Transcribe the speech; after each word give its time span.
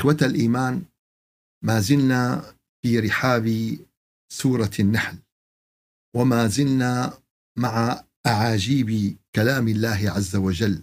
إخوة 0.00 0.16
الإيمان 0.22 0.82
ما 1.64 1.80
زلنا 1.80 2.54
في 2.82 2.98
رحاب 2.98 3.76
سورة 4.32 4.70
النحل 4.80 5.16
وما 6.16 6.46
زلنا 6.46 7.18
مع 7.58 8.04
أعاجيب 8.26 9.16
كلام 9.34 9.68
الله 9.68 10.10
عز 10.10 10.36
وجل. 10.36 10.82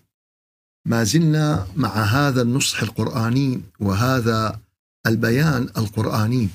ما 0.88 1.04
زلنا 1.04 1.68
مع 1.76 1.90
هذا 1.90 2.42
النصح 2.42 2.82
القرآني 2.82 3.62
وهذا 3.80 4.60
البيان 5.08 5.64
القرآني. 5.78 6.50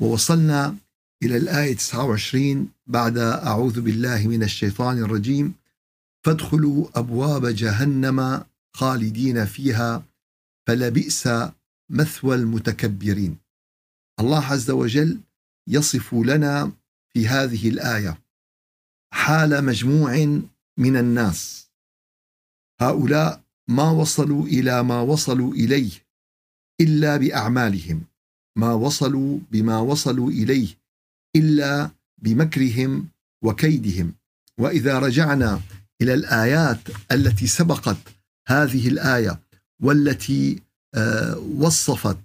ووصلنا 0.00 0.76
إلى 1.22 1.36
الآية 1.36 1.76
29 1.76 2.68
بعد 2.86 3.18
أعوذ 3.18 3.80
بالله 3.80 4.28
من 4.28 4.42
الشيطان 4.42 4.98
الرجيم 4.98 5.54
فادخلوا 6.24 6.86
أبواب 6.94 7.46
جهنم 7.46 8.44
خالدين 8.76 9.44
فيها 9.44 10.02
فلبئس 10.66 11.28
مثوى 11.92 12.34
المتكبرين. 12.34 13.38
الله 14.20 14.44
عز 14.44 14.70
وجل 14.70 15.20
يصف 15.68 16.14
لنا 16.14 16.72
في 17.14 17.28
هذه 17.28 17.68
الآية 17.68 18.18
حال 19.12 19.64
مجموع 19.64 20.40
من 20.78 20.96
الناس. 20.96 21.70
هؤلاء 22.80 23.42
ما 23.68 23.90
وصلوا 23.90 24.46
إلى 24.46 24.82
ما 24.82 25.00
وصلوا 25.00 25.54
إليه 25.54 25.90
إلا 26.80 27.16
بأعمالهم 27.16 28.04
ما 28.56 28.72
وصلوا 28.72 29.38
بما 29.50 29.78
وصلوا 29.78 30.30
إليه 30.30 30.68
إلا 31.36 31.90
بمكرهم 32.18 33.08
وكيدهم. 33.44 34.14
وإذا 34.58 34.98
رجعنا 34.98 35.60
إلى 36.02 36.14
الآيات 36.14 36.80
التي 37.12 37.46
سبقت 37.46 37.96
هذه 38.48 38.88
الآية 38.88 39.40
والتي 39.82 40.62
وصفت 41.56 42.18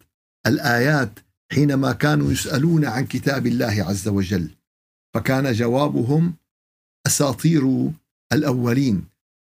الآيات 0.48 1.20
حينما 1.52 1.92
كانوا 1.92 2.32
يسألون 2.32 2.86
عن 2.86 3.06
كتاب 3.06 3.48
الله 3.48 3.86
عز 3.88 4.08
وجل. 4.08 4.50
فكان 5.14 5.54
جوابهم 5.54 6.34
أساطير 7.08 7.92
الأولين 8.34 9.04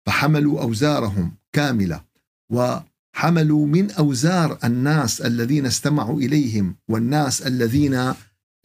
فحملوا 0.06 0.62
أوزارهم 0.62 1.32
كاملة 1.52 2.04
وحملوا 2.52 3.66
من 3.66 3.90
أوزار 3.90 4.58
الناس 4.64 5.20
الذين 5.20 5.66
استمعوا 5.66 6.20
إليهم 6.20 6.76
والناس 6.88 7.42
الذين 7.42 8.14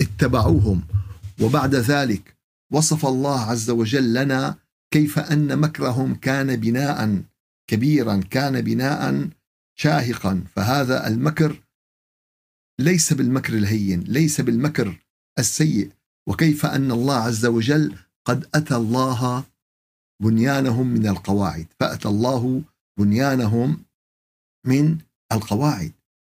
اتبعوهم. 0.01 0.81
وبعد 1.41 1.75
ذلك 1.75 2.35
وصف 2.73 3.05
الله 3.05 3.39
عز 3.39 3.69
وجل 3.69 4.13
لنا 4.13 4.55
كيف 4.93 5.19
أن 5.19 5.59
مكرهم 5.59 6.15
كان 6.15 6.55
بناء 6.55 7.21
كبيرا 7.69 8.21
كان 8.29 8.61
بناء 8.61 9.29
شاهقا. 9.79 10.43
فهذا 10.55 11.07
المكر 11.07 11.63
ليس 12.79 13.13
بالمكر 13.13 13.53
الهين 13.53 13.99
ليس 13.99 14.41
بالمكر 14.41 15.05
السيء. 15.39 15.91
وكيف 16.29 16.65
أن 16.65 16.91
الله 16.91 17.15
عز 17.15 17.45
وجل 17.45 17.97
قد 18.27 18.49
أتى 18.55 18.75
الله 18.75 19.43
بنيانهم 20.21 20.87
من 20.87 21.07
القواعد؟ 21.07 21.67
فأتى 21.79 22.07
الله 22.07 22.63
بنيانهم 22.99 23.85
من 24.65 24.97
القواعد 25.31 25.93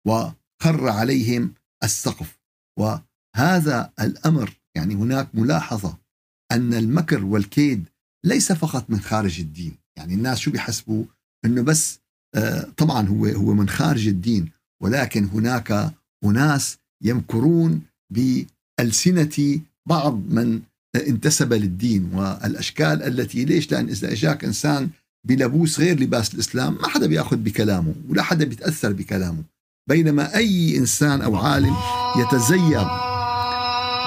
وخر 0.06 0.88
عليهم 0.88 1.54
السقف. 1.84 2.38
وهذا 2.78 3.92
الأمر 4.00 4.56
يعني 4.76 4.94
هناك 4.94 5.34
ملاحظة 5.34 5.98
أن 6.52 6.74
المكر 6.74 7.24
والكيد 7.24 7.88
ليس 8.24 8.52
فقط 8.52 8.90
من 8.90 9.00
خارج 9.00 9.40
الدين. 9.40 9.78
يعني 9.96 10.14
الناس 10.14 10.38
شو 10.38 10.50
بيحسبوا؟ 10.50 11.04
إنه 11.44 11.62
بس 11.62 12.00
طبعا 12.76 13.08
هو 13.08 13.26
هو 13.26 13.54
من 13.54 13.68
خارج 13.68 14.08
الدين 14.08 14.50
ولكن 14.82 15.24
هناك 15.24 15.92
أناس 16.24 16.78
يمكرون 17.04 17.80
بألسنة 18.12 19.60
بعض 19.88 20.22
من 20.30 20.60
انتسب 20.96 21.52
للدين 21.52 22.10
والأشكال 22.14 23.02
التي 23.02 23.44
ليش؟ 23.44 23.72
لأن 23.72 23.88
إذا 23.88 24.12
أجاك 24.12 24.44
إنسان 24.44 24.90
بلبوس 25.26 25.80
غير 25.80 26.00
لباس 26.00 26.34
الإسلام 26.34 26.74
ما 26.74 26.88
حدا 26.88 27.06
بيأخذ 27.06 27.36
بكلامه 27.36 27.94
ولا 28.08 28.22
حدا 28.22 28.44
بيتأثر 28.44 28.92
بكلامه 28.92 29.42
بينما 29.88 30.36
أي 30.36 30.78
إنسان 30.78 31.22
أو 31.22 31.36
عالم 31.36 31.76
يتزيى 32.16 32.78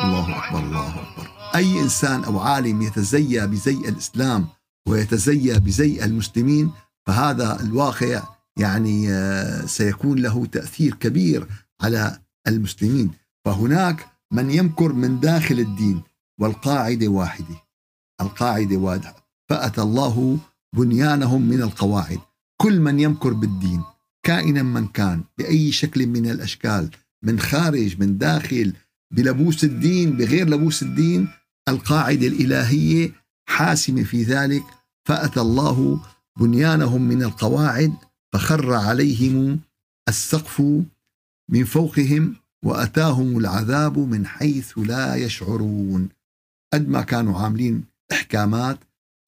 الله 0.03 0.45
أكبر 0.45 0.59
الله 0.59 0.89
أكبر 0.89 1.31
أي 1.55 1.79
إنسان 1.79 2.23
أو 2.23 2.39
عالم 2.39 2.81
يتزيى 2.81 3.47
بزي 3.47 3.77
الإسلام 3.89 4.47
ويتزيى 4.87 5.59
بزي 5.59 6.05
المسلمين 6.05 6.71
فهذا 7.07 7.61
الواقع 7.61 8.23
يعني 8.57 9.13
آه، 9.13 9.65
سيكون 9.65 10.19
له 10.19 10.45
تأثير 10.45 10.95
كبير 10.95 11.47
على 11.81 12.19
المسلمين. 12.47 13.11
فهناك 13.45 14.07
من 14.33 14.51
يمكر 14.51 14.93
من 14.93 15.19
داخل 15.19 15.59
الدين 15.59 16.01
والقاعدة 16.39 17.07
واحدة. 17.07 17.55
القاعدة 18.21 18.77
واحدة 18.77 19.15
فأتى 19.49 19.81
الله 19.81 20.39
بنيانهم 20.75 21.41
من 21.41 21.61
القواعد. 21.61 22.19
كل 22.61 22.79
من 22.79 22.99
يمكر 22.99 23.33
بالدين 23.33 23.83
كائنا 24.23 24.63
من 24.63 24.87
كان 24.87 25.23
بأي 25.37 25.71
شكل 25.71 26.07
من 26.07 26.31
الأشكال 26.31 26.89
من 27.23 27.39
خارج 27.39 27.99
من 27.99 28.17
داخل 28.17 28.73
بلبوس 29.13 29.63
الدين 29.63 30.17
بغير 30.17 30.49
لبوس 30.49 30.83
الدين 30.83 31.27
القاعدة 31.69 32.27
الإلهية 32.27 33.11
حاسمة 33.49 34.03
في 34.03 34.23
ذلك. 34.23 34.63
فأتى 35.05 35.41
الله 35.41 36.01
بنيانهم 36.39 37.01
من 37.01 37.23
القواعد 37.23 37.93
فخر 38.33 38.73
عليهم 38.73 39.59
السقف 40.09 40.61
من 41.49 41.65
فوقهم 41.65 42.35
وأتاهم 42.65 43.37
العذاب 43.37 43.99
من 43.99 44.27
حيث 44.27 44.77
لا 44.77 45.15
يشعرون. 45.15 46.09
قد 46.73 46.89
ما 46.89 47.01
كانوا 47.01 47.39
عاملين 47.39 47.83
إحكامات 48.11 48.79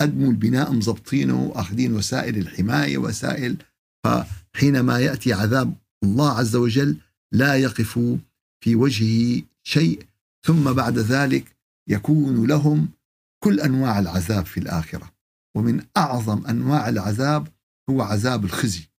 قدموا 0.02 0.32
البناء 0.32 0.72
مزبطينه 0.72 1.44
وأخذين 1.44 1.94
وسائل 1.94 2.38
الحماية 2.38 2.98
وسائل 2.98 3.58
فحينما 4.04 5.00
يأتي 5.00 5.34
عذاب 5.34 5.74
الله 6.04 6.38
عز 6.38 6.56
وجل 6.56 6.98
لا 7.32 7.56
يقف 7.56 8.00
في 8.64 8.76
وجهه 8.76 9.42
شيء. 9.64 10.06
ثم 10.46 10.74
بعد 10.74 11.00
ذلك 11.00 11.56
يكون 11.90 12.48
لهم 12.48 12.90
كل 13.44 13.60
أنواع 13.60 14.00
العذاب 14.00 14.46
في 14.46 14.60
الآخرة. 14.60 15.13
ومن 15.58 15.86
أعظم 15.98 16.46
أنواع 16.46 16.90
العذاب 16.90 17.48
هو 17.90 18.02
عذاب 18.02 18.46
الخزي. 18.46 18.90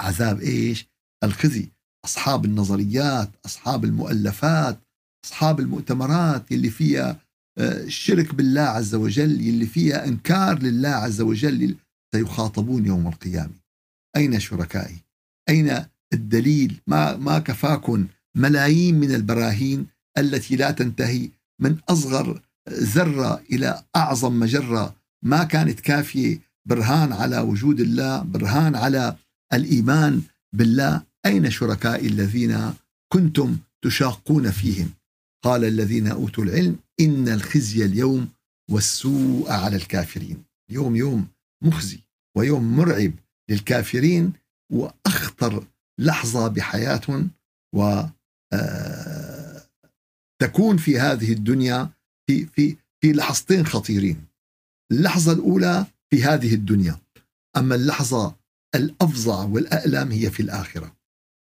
عذاب 0.00 0.40
إيش؟ 0.40 0.88
الخزي. 1.24 1.68
أصحاب 2.04 2.44
النظريات 2.44 3.30
أصحاب 3.44 3.84
المؤلفات 3.84 4.78
أصحاب 5.24 5.60
المؤتمرات 5.60 6.52
اللي 6.52 6.70
فيها 6.70 7.20
آه، 7.58 7.88
شرك 7.88 8.34
بالله 8.34 8.60
عز 8.60 8.94
وجل 8.94 9.30
اللي 9.30 9.66
فيها 9.66 10.04
إنكار 10.04 10.62
لله 10.62 10.88
عز 10.88 11.20
وجل 11.20 11.76
سيخاطبون 12.14 12.86
يوم 12.86 13.06
القيامة. 13.06 13.54
أين 14.16 14.40
شركائي؟ 14.40 14.96
أين 15.48 15.84
الدليل؟ 16.12 16.80
ما 16.86 17.16
ما 17.16 17.38
كفاكم 17.38 18.06
ملايين 18.36 19.00
من 19.00 19.14
البراهين 19.14 19.86
التي 20.18 20.56
لا 20.56 20.70
تنتهي 20.70 21.30
من 21.60 21.78
أصغر 21.88 22.42
ذرة 22.70 23.42
إلى 23.52 23.84
أعظم 23.96 24.40
مجرة 24.40 24.94
ما 25.24 25.44
كانت 25.44 25.80
كافية 25.80 26.40
برهان 26.68 27.12
على 27.12 27.38
وجود 27.38 27.80
الله 27.80 28.22
برهان 28.22 28.76
على 28.76 29.16
الإيمان 29.52 30.22
بالله. 30.52 31.02
أين 31.26 31.50
شركائي 31.50 32.06
الذين 32.06 32.74
كنتم 33.12 33.58
تشاقون 33.84 34.50
فيهم؟ 34.50 34.90
قال 35.44 35.64
الذين 35.64 36.06
أوتوا 36.06 36.44
العلم 36.44 36.76
إن 37.00 37.28
الخزي 37.28 37.84
اليوم 37.84 38.28
والسوء 38.70 39.50
على 39.52 39.76
الكافرين. 39.76 40.44
يوم 40.70 40.96
يوم 40.96 41.28
مخزي 41.64 42.00
ويوم 42.36 42.76
مرعب 42.76 43.12
للكافرين 43.50 44.32
وأخطر 44.72 45.66
لحظة 46.00 46.48
بحياتهم 46.48 47.30
و 47.74 48.02
آه، 48.52 49.62
تكون 50.42 50.76
في 50.76 51.00
هذه 51.00 51.32
الدنيا 51.32 51.90
في 52.26 52.46
في 52.46 52.76
في 53.00 53.12
لحظتين 53.12 53.66
خطيرين. 53.66 54.33
اللحظة 54.92 55.32
الأولى 55.32 55.86
في 56.10 56.24
هذه 56.24 56.54
الدنيا. 56.54 56.98
أما 57.56 57.74
اللحظة 57.74 58.36
الأفظع 58.74 59.44
والالم 59.44 60.10
هي 60.12 60.30
في 60.30 60.40
الآخرة. 60.40 60.96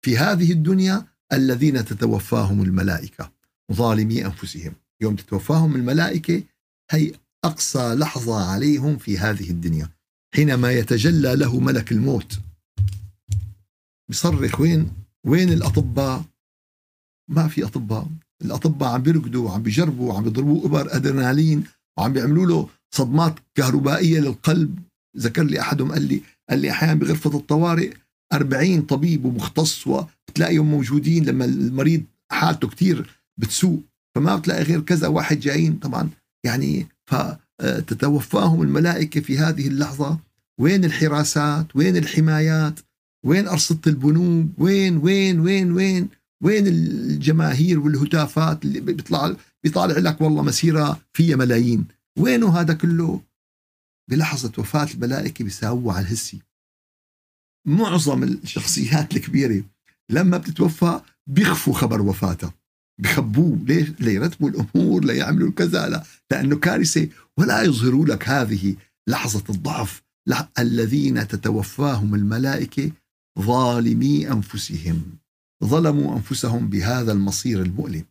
في 0.06 0.18
هذه 0.18 0.52
الدنيا 0.52 1.06
الذين 1.34 1.86
تتوفاهم 1.86 2.62
الملائكة 2.62 3.32
ظالمي 3.72 4.26
أنفسهم. 4.26 4.74
يوم 5.02 5.16
تتوفاهم 5.16 5.76
الملائكة 5.76 6.44
هي 6.92 7.12
أقصى 7.46 7.94
لحظة 7.94 8.52
عليهم 8.52 8.98
في 8.98 9.18
هذه 9.18 9.50
الدنيا. 9.50 9.90
حينما 10.36 10.72
يتجلى 10.72 11.36
له 11.36 11.60
ملك 11.60 11.92
الموت. 11.92 12.40
بصرخ 14.10 14.60
وين 14.60 14.92
وين 15.26 15.54
الأطباء؟ 15.54 16.24
ما 17.30 17.48
في 17.48 17.66
أطباء. 17.66 18.08
الأطباء 18.42 18.90
عم 18.90 19.02
بيرقدوا 19.02 19.50
وعم 19.50 19.64
بيجربوا 19.64 20.14
وعم 20.14 20.24
بيضربوا 20.24 20.66
أبر 20.66 20.96
أدرينالين 20.96 21.64
وعم 21.98 22.14
بيعملوا 22.14 22.46
له 22.46 22.70
صدمات 22.96 23.36
كهربائية 23.56 24.20
للقلب. 24.20 24.80
ذكر 25.18 25.44
لي 25.44 25.60
أحدهم 25.62 25.92
قال 25.92 26.02
لي 26.02 26.22
قال 26.50 26.60
لي 26.60 26.72
أحيانا 26.72 26.94
بغرفة 26.94 27.38
الطوارئ 27.38 27.94
40 28.34 28.82
طبيب 28.82 29.26
ومختص 29.26 29.88
وبتلاقيهم 29.88 30.72
موجودين 30.72 31.26
لما 31.26 31.46
المريض 31.46 32.04
حالته 32.32 32.68
كثير 32.68 33.10
بتسوء 33.38 33.82
فما 34.16 34.36
بتلاقي 34.36 34.64
غير 34.64 34.82
كذا 34.82 35.08
واحد 35.08 35.40
جايين 35.40 35.74
طبعا. 35.74 36.10
يعني 36.46 36.88
فتتوفاهم 37.06 38.62
الملائكة 38.62 39.22
في 39.22 39.38
هذه 39.38 39.68
اللحظة. 39.68 40.20
وين 40.60 40.86
الحراسات؟ 40.86 41.76
وين 41.76 41.98
الحمايات؟ 41.98 42.80
وين 43.26 43.48
أرصدة 43.48 43.82
البنوك؟ 43.88 44.48
وين 44.58 44.98
وين 44.98 45.40
وين 45.40 45.72
وين؟ 45.72 46.10
وين 46.44 46.68
الجماهير 46.68 47.80
والهتافات 47.80 48.66
اللي 48.66 48.80
بيطلع 48.80 49.36
بيطالع 49.64 49.98
لك 49.98 50.22
والله 50.22 50.44
مسيرة 50.44 51.00
فيها 51.14 51.36
ملايين. 51.36 51.86
وينه 52.20 52.60
هذا 52.60 52.74
كله؟ 52.74 53.22
بلحظة 54.10 54.52
وفاة 54.58 54.88
الملائكة 54.94 55.44
بيساووا 55.44 55.94
على 55.94 56.06
الهسي. 56.06 56.42
معظم 57.68 58.24
الشخصيات 58.24 59.16
الكبيرة 59.16 59.64
لما 60.10 60.38
بتتوفى 60.38 61.02
بيخفوا 61.28 61.74
خبر 61.74 62.02
وفاتها 62.02 62.54
بخبوه. 63.02 63.58
ليش؟ 63.66 63.90
ليرتبوا 64.00 64.50
الأمور 64.50 65.06
ليعملوا 65.06 65.52
كذا 65.52 65.90
لا. 65.90 66.04
لأنه 66.32 66.60
كارثة. 66.60 67.10
ولا 67.38 67.62
يظهروا 67.62 68.06
لك 68.06 68.30
هذه 68.30 68.76
لحظة 69.08 69.44
الضعف. 69.50 70.02
الذين 70.60 71.28
تتوفاهم 71.28 72.16
الملائكة 72.16 72.92
ظالمي 73.40 74.32
أنفسهم. 74.32 75.18
ظلموا 75.64 76.16
أنفسهم 76.16 76.70
بهذا 76.70 77.12
المصير 77.12 77.62
المؤلم. 77.62 78.06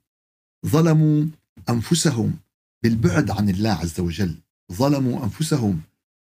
ظلموا 0.66 1.26
أنفسهم 1.68 2.36
بالبعد 2.82 3.30
عن 3.30 3.48
الله 3.48 3.70
عز 3.70 4.00
وجل. 4.00 4.34
ظلموا 4.72 5.24
أنفسهم 5.24 5.80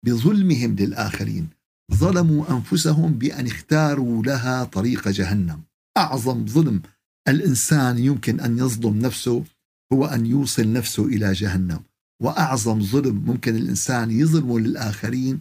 بظلمهم 0.07 0.77
للآخرين. 0.77 1.49
ظلموا 1.95 2.51
أنفسهم 2.51 3.13
بأن 3.13 3.47
اختاروا 3.47 4.23
لها 4.23 4.65
طريق 4.65 5.09
جهنم. 5.09 5.63
أعظم 5.97 6.47
ظلم 6.47 6.83
الإنسان 7.29 7.99
يمكن 7.99 8.41
أن 8.41 8.59
يظلم 8.59 8.99
نفسه 8.99 9.45
هو 9.93 10.07
أن 10.07 10.27
يوصل 10.27 10.73
نفسه 10.73 11.05
إلى 11.07 11.33
جهنم. 11.33 11.81
وأعظم 12.23 12.83
ظلم 12.83 13.17
ممكن 13.27 13.57
الإنسان 13.57 14.11
يظلمه 14.11 14.61
للآخرين 14.61 15.41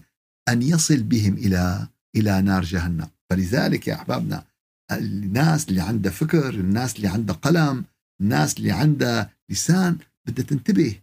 أن 0.49 0.61
يصل 0.61 1.03
بهم 1.03 1.33
إلى 1.33 1.87
إلى 2.15 2.41
نار 2.41 2.63
جهنم. 2.63 3.07
فلذلك 3.29 3.87
يا 3.87 3.95
أحبابنا 3.95 4.45
الناس 4.91 5.69
اللي 5.69 5.81
عندها 5.81 6.11
فكر 6.11 6.49
الناس 6.49 6.95
اللي 6.95 7.07
عندها 7.07 7.35
قلم 7.35 7.83
الناس 8.21 8.57
اللي 8.57 8.71
عندها 8.71 9.29
لسان 9.49 9.97
بدها 10.27 10.45
تنتبه 10.45 10.95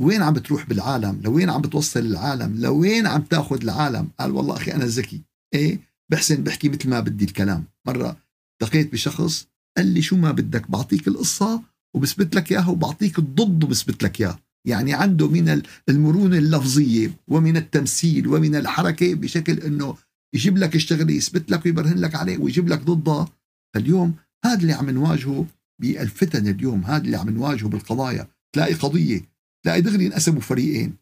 وين 0.00 0.22
عم 0.22 0.32
بتروح 0.32 0.66
بالعالم؟ 0.66 1.20
لوين 1.24 1.50
عم 1.50 1.60
بتوصل 1.60 2.00
العالم؟ 2.00 2.60
لوين 2.60 3.06
عم 3.06 3.22
تاخذ 3.22 3.62
العالم؟ 3.62 4.08
قال 4.20 4.30
والله 4.30 4.56
أخي 4.56 4.72
أنا 4.72 4.84
ذكي. 4.84 5.20
إيه؟ 5.54 5.80
بحسن 6.10 6.42
بحكي 6.42 6.68
مثل 6.68 6.88
ما 6.88 7.00
بدي 7.00 7.24
الكلام. 7.24 7.64
مرة 7.86 8.16
التقيت 8.52 8.92
بشخص 8.92 9.46
قال 9.76 9.86
لي 9.86 10.02
شو 10.02 10.16
ما 10.16 10.30
بدك 10.30 10.70
بعطيك 10.70 11.08
القصة 11.08 11.62
وبثبت 11.94 12.34
لك 12.34 12.52
إياها 12.52 12.68
وبعطيك 12.68 13.18
الضد 13.18 13.64
وبثبت 13.64 14.02
لك 14.02 14.20
إياها. 14.20 14.38
يعني 14.66 14.94
عنده 14.94 15.28
من 15.28 15.62
المرونة 15.88 16.38
اللفظية 16.38 17.10
ومن 17.28 17.56
التمثيل 17.56 18.28
ومن 18.28 18.54
الحركة 18.54 19.14
بشكل 19.14 19.58
إنه 19.58 19.96
يجيب 20.34 20.58
لك 20.58 20.74
الشغلة 20.74 21.12
يثبت 21.12 21.50
لك 21.50 21.64
ويبرهن 21.66 21.98
لك 21.98 22.14
عليه 22.14 22.38
ويجيب 22.38 22.68
لك 22.68 22.82
ضدها. 22.82 23.28
فاليوم 23.74 24.14
هذا 24.44 24.60
اللي 24.60 24.72
عم 24.72 24.90
نواجهه 24.90 25.46
بالفتن 25.82 26.48
اليوم 26.48 26.84
هذا 26.84 27.04
اللي 27.04 27.16
عم 27.16 27.30
نواجهه 27.30 27.68
بالقضايا. 27.68 28.28
تلاقي 28.52 28.74
قضية 28.74 29.29
تلاقي 29.64 29.80
دغري 29.80 30.06
انقسموا 30.06 30.40
فريقين. 30.40 30.96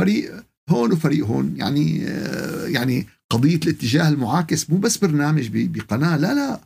فريق 0.00 0.44
هون 0.70 0.92
وفريق 0.92 1.26
هون 1.26 1.56
يعني 1.56 2.06
آه، 2.06 2.66
يعني 2.66 3.06
قضية 3.30 3.56
الاتجاه 3.56 4.08
المعاكس 4.08 4.70
مو 4.70 4.78
بس 4.78 4.96
برنامج 4.96 5.48
بقناة 5.52 6.16
لا 6.16 6.34
لا. 6.34 6.60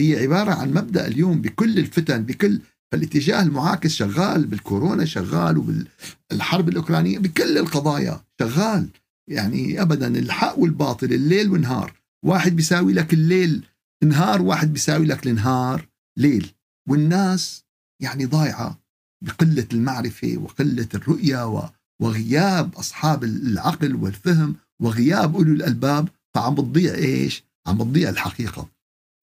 هي 0.00 0.22
عبارة 0.22 0.50
عن 0.50 0.70
مبدأ 0.70 1.06
اليوم 1.06 1.40
بكل 1.40 1.78
الفتن 1.78 2.22
بكل 2.22 2.60
فالاتجاه 2.92 3.42
المعاكس 3.42 3.90
شغال 3.90 4.46
بالكورونا 4.46 5.04
شغال 5.04 5.58
وبالحرب 5.58 6.68
الأوكرانية 6.68 7.18
بكل 7.18 7.58
القضايا 7.58 8.20
شغال. 8.40 8.88
يعني 9.30 9.82
ابدا 9.82 10.18
الحق 10.18 10.58
والباطل 10.58 11.12
الليل 11.12 11.50
والنهار. 11.50 11.92
واحد 12.24 12.56
بيساوي 12.56 12.92
لك 12.92 13.14
الليل 13.14 13.66
نهار 14.04 14.42
واحد 14.42 14.72
بيساوي 14.72 15.06
لك 15.06 15.26
النهار 15.26 15.88
ليل. 16.18 16.52
والناس 16.88 17.64
يعني 18.02 18.24
ضايعة. 18.26 18.80
بقلة 19.24 19.68
المعرفة 19.72 20.34
وقلة 20.36 20.88
الرؤية 20.94 21.70
وغياب 22.02 22.74
أصحاب 22.74 23.24
العقل 23.24 23.94
والفهم 23.94 24.56
وغياب 24.82 25.34
اولي 25.36 25.50
الألباب 25.52 26.08
فعم 26.34 26.54
بتضيع 26.54 26.94
إيش؟ 26.94 27.44
عم 27.66 27.78
بتضيع 27.78 28.08
الحقيقة. 28.08 28.68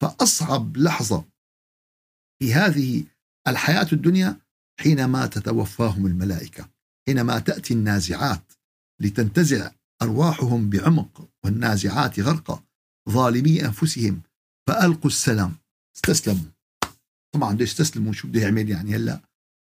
فأصعب 0.01 0.77
لحظة 0.77 1.25
في 2.39 2.53
هذه 2.53 3.03
الحياة 3.47 3.88
الدنيا 3.94 4.39
حينما 4.79 5.25
تتوفاهم 5.25 6.05
الملائكة 6.05 6.69
حينما 7.07 7.39
تأتي 7.39 7.73
النازعات 7.73 8.53
لتنتزع 9.01 9.71
أرواحهم 10.01 10.69
بعمق 10.69 11.29
والنازعات 11.44 12.19
غرقا 12.19 12.63
ظالمي 13.09 13.65
أنفسهم 13.65 14.21
فألقوا 14.67 15.11
السلام. 15.11 15.55
استسلموا. 15.95 16.51
طبعا 17.35 17.53
بده 17.53 17.63
يستسلموا 17.63 18.13
شو 18.13 18.27
بده 18.27 18.41
يعمل 18.41 18.69
يعني 18.69 18.95
هلأ؟ 18.95 19.21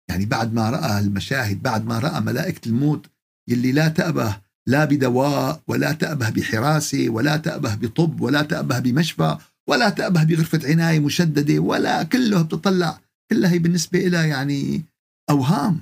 يعني 0.10 0.26
بعد 0.26 0.54
ما 0.54 0.70
رأى 0.70 1.00
المشاهد 1.00 1.64
بعد 1.64 1.86
ما 1.86 2.00
رأى 2.00 2.22
ملائكة 2.22 2.68
الموت 2.68 3.08
يلي 3.50 3.72
لا 3.72 3.88
تأبه 3.88 4.38
لا 4.68 4.86
بدواء 4.86 5.62
ولا 5.68 5.92
تأبه 5.92 6.30
بحراسة 6.30 7.10
ولا 7.10 7.38
تأبه 7.38 7.76
بطب 7.76 8.22
ولا 8.22 8.42
تأبه 8.42 8.80
بمشفى 8.80 9.38
ولا 9.70 9.90
تأبه 9.90 10.24
بغرفة 10.24 10.62
عناية 10.70 11.00
مشددة 11.00 11.60
ولا 11.60 12.04
كله 12.04 12.42
بتطلع. 12.42 13.00
كلها 13.32 13.52
هي 13.52 13.60
بالنسبة 13.60 14.00
لها 14.00 14.26
يعني 14.26 14.84
أوهام. 15.30 15.80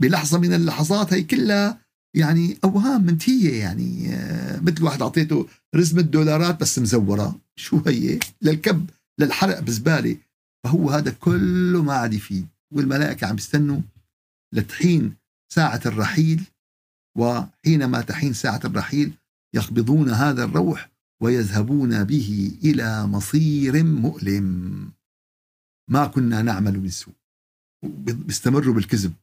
بلحظة 0.00 0.38
من 0.38 0.52
اللحظات 0.52 1.12
هي 1.12 1.22
كلها 1.22 1.78
يعني 2.16 2.58
أوهام 2.64 3.06
منتهية 3.06 3.60
يعني 3.60 4.14
آه، 4.14 4.60
مثل 4.60 4.84
واحد 4.84 5.02
أعطيته 5.02 5.48
رزمة 5.74 6.02
دولارات 6.02 6.60
بس 6.60 6.78
مزورة. 6.78 7.40
شو 7.56 7.82
هي؟ 7.86 8.18
للكب 8.42 8.90
للحرق 9.20 9.60
بزبالة. 9.60 10.16
فهو 10.64 10.90
هذا 10.90 11.10
كله 11.10 11.82
ما 11.82 11.92
عاد 11.92 12.14
يفيد. 12.14 12.46
والملائكة 12.74 13.26
عم 13.26 13.36
يستنوا 13.36 13.80
لتحين 14.54 15.16
ساعة 15.52 15.80
الرحيل 15.86 16.44
وحينما 17.18 18.00
تحين 18.00 18.32
ساعة 18.32 18.60
الرحيل 18.64 19.12
يقبضون 19.54 20.08
هذا 20.08 20.44
الروح 20.44 20.90
ويذهبون 21.22 22.04
به 22.04 22.58
إلى 22.64 23.06
مصير 23.06 23.84
مؤلم. 23.84 24.92
ما 25.90 26.06
كنا 26.06 26.42
نعمل 26.42 26.78
من 26.78 26.90
سوء 26.90 27.14
بيستمروا 28.26 28.74
بالكذب 28.74 29.14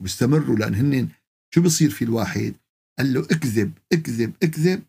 وبيستمروا 0.00 0.56
لأن 0.56 0.74
هن 0.74 1.08
شو 1.54 1.62
بصير 1.62 1.90
في 1.90 2.04
الواحد؟ 2.04 2.54
قال 2.98 3.12
له 3.12 3.20
اكذب 3.20 3.72
اكذب 3.92 4.32
اكذب. 4.42 4.82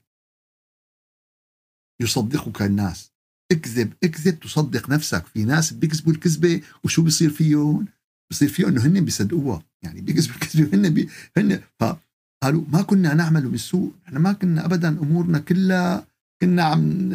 يصدقك 2.01 2.62
الناس. 2.62 3.12
اكذب 3.51 3.94
اكذب 4.03 4.39
تصدق 4.39 4.89
نفسك. 4.89 5.25
في 5.25 5.44
ناس 5.44 5.74
بيكذبوا 5.74 6.13
الكذبة 6.13 6.62
وشو 6.84 7.03
بصير 7.03 7.30
فيهم؟ 7.30 7.88
بصير 8.32 8.50
فيه 8.50 8.68
إنه 8.68 8.86
هن 8.86 9.06
بيصدقوها. 9.06 9.64
يعني 9.84 10.02
بيكذبوا 10.02 10.36
الكذبه 10.36 10.78
هن 10.78 10.90
بي 10.90 11.10
هن 11.38 11.60
فقالوا 11.80 12.64
ما 12.72 12.82
كنا 12.82 13.14
نعمل 13.14 13.48
بالسوء 13.48 13.92
إحنا 14.08 14.20
ما 14.20 14.34
كنا 14.34 14.66
ابدا 14.66 14.90
أمورنا 14.90 15.40
كلها 15.40 16.08
كنا 16.42 16.64
عم 16.64 17.10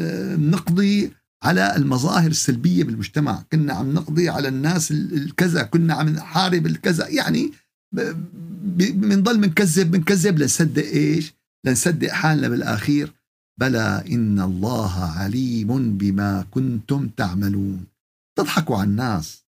نقضي 0.51 1.13
على 1.43 1.77
المظاهر 1.77 2.31
السلبية 2.31 2.85
بالمجتمع. 2.85 3.45
كنا 3.53 3.73
عم 3.73 3.95
نقضي 3.95 4.29
على 4.29 4.49
الناس 4.49 4.91
الكذا. 4.91 5.63
كنا 5.63 5.95
عم 5.95 6.09
نحارب 6.09 6.67
الكذا. 6.67 7.09
يعني 7.09 7.53
بنضل 7.93 9.39
بنكذب 9.39 9.91
بنكذب 9.91 10.39
لنصدق 10.39 10.85
إيش؟ 10.85 11.35
لنصدق 11.67 12.09
حالنا 12.09 12.49
بالآخير. 12.49 13.13
بلى 13.61 14.05
إن 14.13 14.41
الله 14.41 15.05
عليم 15.05 15.99
بما 15.99 16.47
كنتم 16.51 17.09
تعملون. 17.09 17.85
تضحكوا 18.39 18.77
على 18.77 18.91
الناس. 18.91 19.46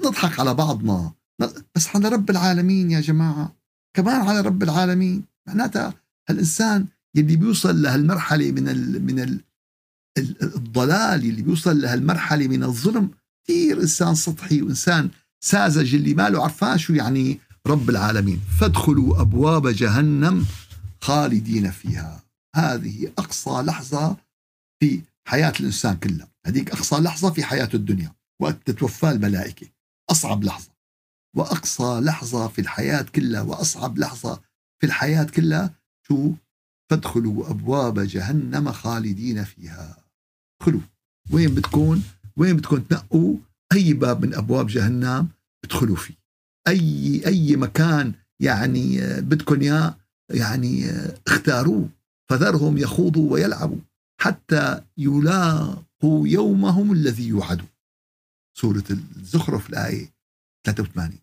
نضحك 0.00 0.40
على 0.40 0.54
بعضنا. 0.54 1.12
بس 1.74 1.96
على 1.96 2.08
رب 2.08 2.30
العالمين 2.30 2.90
يا 2.90 3.00
جماعة. 3.00 3.56
كمان 3.96 4.20
على 4.20 4.40
رب 4.40 4.62
العالمين. 4.62 5.24
معناتها 5.48 5.94
الإنسان 6.30 6.86
يلي 7.14 7.36
بيوصل 7.36 7.82
لهالمرحلة 7.82 8.50
من 8.52 8.68
ال 8.68 9.04
من 9.04 9.20
ال 9.20 9.40
الضلال 10.42 11.20
اللي 11.20 11.42
بيوصل 11.42 11.80
لهالمرحلة 11.80 12.48
من 12.48 12.64
الظلم 12.64 13.10
كثير 13.44 13.80
إنسان 13.80 14.14
سطحي 14.14 14.62
وإنسان 14.62 15.10
ساذج 15.44 15.94
اللي 15.94 16.14
ما 16.14 16.28
له 16.28 16.42
عرفان 16.42 16.78
شو 16.78 16.92
يعني 16.92 17.40
رب 17.66 17.90
العالمين. 17.90 18.40
فادخلوا 18.60 19.20
أبواب 19.20 19.68
جهنم 19.68 20.46
خالدين 21.00 21.70
فيها. 21.70 22.24
هذه 22.56 23.12
أقصى 23.18 23.50
لحظة 23.50 24.16
في 24.80 25.00
حياة 25.28 25.52
الإنسان 25.60 25.96
كلها. 25.96 26.28
هذيك 26.46 26.70
أقصى 26.70 26.96
لحظة 26.96 27.30
في 27.30 27.44
حياة 27.44 27.68
الدنيا. 27.74 28.12
وقت 28.42 28.58
تتوفى 28.64 29.10
الملائكة. 29.10 29.66
أصعب 30.10 30.44
لحظة 30.44 30.70
وأقصى 31.36 32.00
لحظة 32.02 32.48
في 32.48 32.60
الحياة 32.60 33.02
كلها 33.02 33.42
وأصعب 33.42 33.98
لحظة 33.98 34.40
في 34.80 34.86
الحياة 34.86 35.24
كلها 35.24 35.74
شو؟ 36.06 36.32
فادخلوا 36.90 37.50
أبواب 37.50 38.00
جهنم 38.00 38.72
خالدين 38.72 39.44
فيها. 39.44 39.96
ادخلوا. 40.60 40.80
وين 41.32 41.54
بدكم 41.54 42.02
وين 42.36 42.56
بدكم 42.56 42.76
تنقوا 42.76 43.36
أي 43.72 43.92
باب 43.92 44.26
من 44.26 44.34
أبواب 44.34 44.66
جهنم 44.66 45.28
ادخلوا 45.64 45.96
فيه. 45.96 46.14
أي 46.68 47.22
أي 47.26 47.56
مكان 47.56 48.12
يعني 48.40 49.00
بدكم 49.20 49.60
إياه 49.60 49.96
يعني 50.30 50.90
اختاروه 51.26 51.88
فذرهم 52.30 52.78
يخوضوا 52.78 53.32
ويلعبوا 53.32 53.78
حتى 54.20 54.80
يلاقوا 54.96 56.28
يومهم 56.28 56.92
الذي 56.92 57.28
يوعدوا 57.28 57.66
سورة 58.60 58.84
الزخرف 58.90 59.70
الآية 59.70 60.12
83 60.66 61.18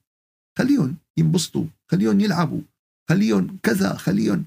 خليهم 0.58 0.96
ينبسطوا 1.18 1.66
خليهم 1.92 2.20
يلعبوا 2.20 2.62
خليهم 3.10 3.58
كذا 3.64 3.94
خليهم. 3.94 4.46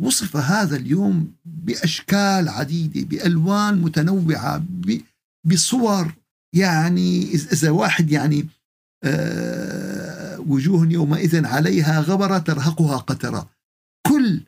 وصف 0.00 0.36
هذا 0.36 0.76
اليوم 0.76 1.32
بأشكال 1.44 2.48
عديدة 2.48 3.02
بألوان 3.02 3.82
متنوعة 3.82 4.64
بصور. 5.44 6.14
يعني 6.54 7.34
إذا 7.34 7.70
واحد 7.70 8.10
يعني 8.10 8.48
آه 9.04 10.40
وجوه 10.40 10.92
يومئذ 10.92 11.46
عليها 11.46 12.00
غبرة 12.00 12.38
ترهقها 12.38 12.96
قترة. 12.96 13.50
كل 14.06 14.42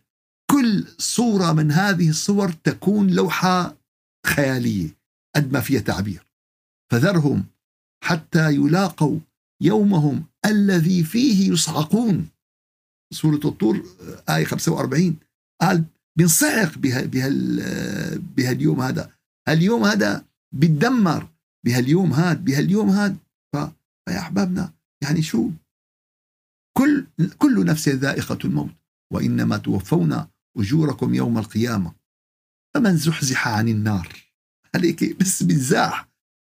كل 0.51 0.87
صورة 0.99 1.53
من 1.53 1.73
هذه 1.73 2.09
الصور 2.09 2.53
تكون 2.53 3.11
لوحة 3.11 3.77
خيالية 4.27 4.97
قد 5.37 5.53
ما 5.53 5.61
فيها 5.61 5.81
تعبير. 5.81 6.27
فذرهم 6.93 7.52
حتى 8.03 8.55
يلاقوا 8.55 9.19
يومهم 9.61 10.25
الذي 10.47 11.05
فيه 11.05 11.53
يصعقون 11.53 12.29
سورة 13.13 13.41
الطور 13.45 13.83
آية 14.29 14.45
45 14.45 15.17
قال 15.61 15.85
بنصعق 16.19 16.79
بها 16.79 17.03
بها 17.05 17.29
بهاليوم 18.17 18.81
هذا. 18.81 19.11
اليوم 19.49 19.85
هذا 19.85 20.25
بيتدمر 20.55 21.29
بهاليوم 21.67 22.13
هذا 22.13 22.41
بهاليوم 22.41 22.91
هذا 22.91 23.17
فيا 23.55 24.19
أحبابنا 24.19 24.73
يعني 25.03 25.23
شو؟ 25.23 25.51
كل 26.79 27.07
كل 27.39 27.65
نفس 27.65 27.89
ذائقة 27.89 28.39
الموت 28.45 28.75
وإنما 29.13 29.57
توفون 29.57 30.27
أجوركم 30.57 31.15
يوم 31.15 31.39
القيامة. 31.39 31.95
فمن 32.75 32.97
زحزح 32.97 33.49
عن 33.49 33.69
النار. 33.69 34.09
عليك 34.75 35.17
بس 35.21 35.43
بنزاح 35.43 36.12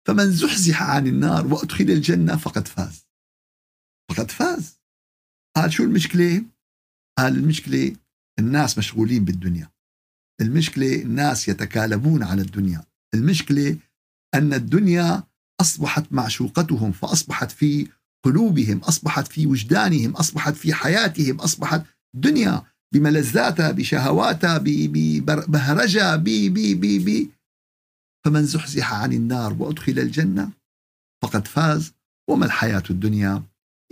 فمن 0.06 0.32
زحزح 0.32 0.82
عن 0.82 1.06
النار 1.06 1.46
وأدخل 1.46 1.84
الجنة 1.84 2.37
فقد 2.37 2.68
فاز. 2.68 3.06
فقد 4.11 4.30
فاز. 4.30 4.80
قال 5.56 5.73
شو 5.73 5.82
المشكلة؟ 5.82 6.44
قال 7.18 7.37
المشكلة 7.37 7.96
الناس 8.38 8.78
مشغولين 8.78 9.25
بالدنيا. 9.25 9.70
المشكلة 10.40 11.02
الناس 11.02 11.49
يتكالبون 11.49 12.23
على 12.23 12.42
الدنيا. 12.42 12.84
المشكلة 13.14 13.78
أن 14.34 14.54
الدنيا 14.54 15.23
أصبحت 15.61 16.12
معشوقتهم 16.12 16.92
فأصبحت 16.92 17.50
في 17.50 17.88
قلوبهم 18.25 18.78
أصبحت 18.78 19.28
في 19.28 19.46
وجدانهم 19.46 20.11
أصبحت 20.11 20.54
في 20.54 20.75
حياتهم 20.75 21.40
أصبحت 21.40 21.82
دنيا 22.14 22.62
بملذاتها 22.94 23.70
بشهواتها 23.70 24.58
ببهرجة 24.58 26.16
ب 26.16 26.25
ب 26.25 26.80
ب 26.80 27.04
ب 27.04 27.28
فمن 28.25 28.45
زحزح 28.47 28.93
عن 28.93 29.12
النار 29.12 29.57
وأدخل 29.59 29.99
الجنة 29.99 30.50
فقد 31.23 31.49
فاز 31.49 31.93
وما 32.31 32.47
الحياة 32.47 32.83
الدنيا 32.90 33.43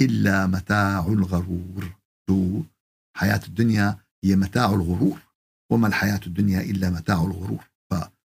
إلا 0.01 0.47
متاع 0.47 1.07
الغرور. 1.07 1.93
حياة 3.17 3.41
الدنيا 3.49 3.99
هي 4.25 4.37
متاع 4.37 4.71
الغرور 4.75 5.19
وما 5.73 5.89
الحياة 5.89 6.21
الدنيا 6.27 6.61
إلا 6.61 6.91
متاع 6.91 7.23
الغرور. 7.23 7.65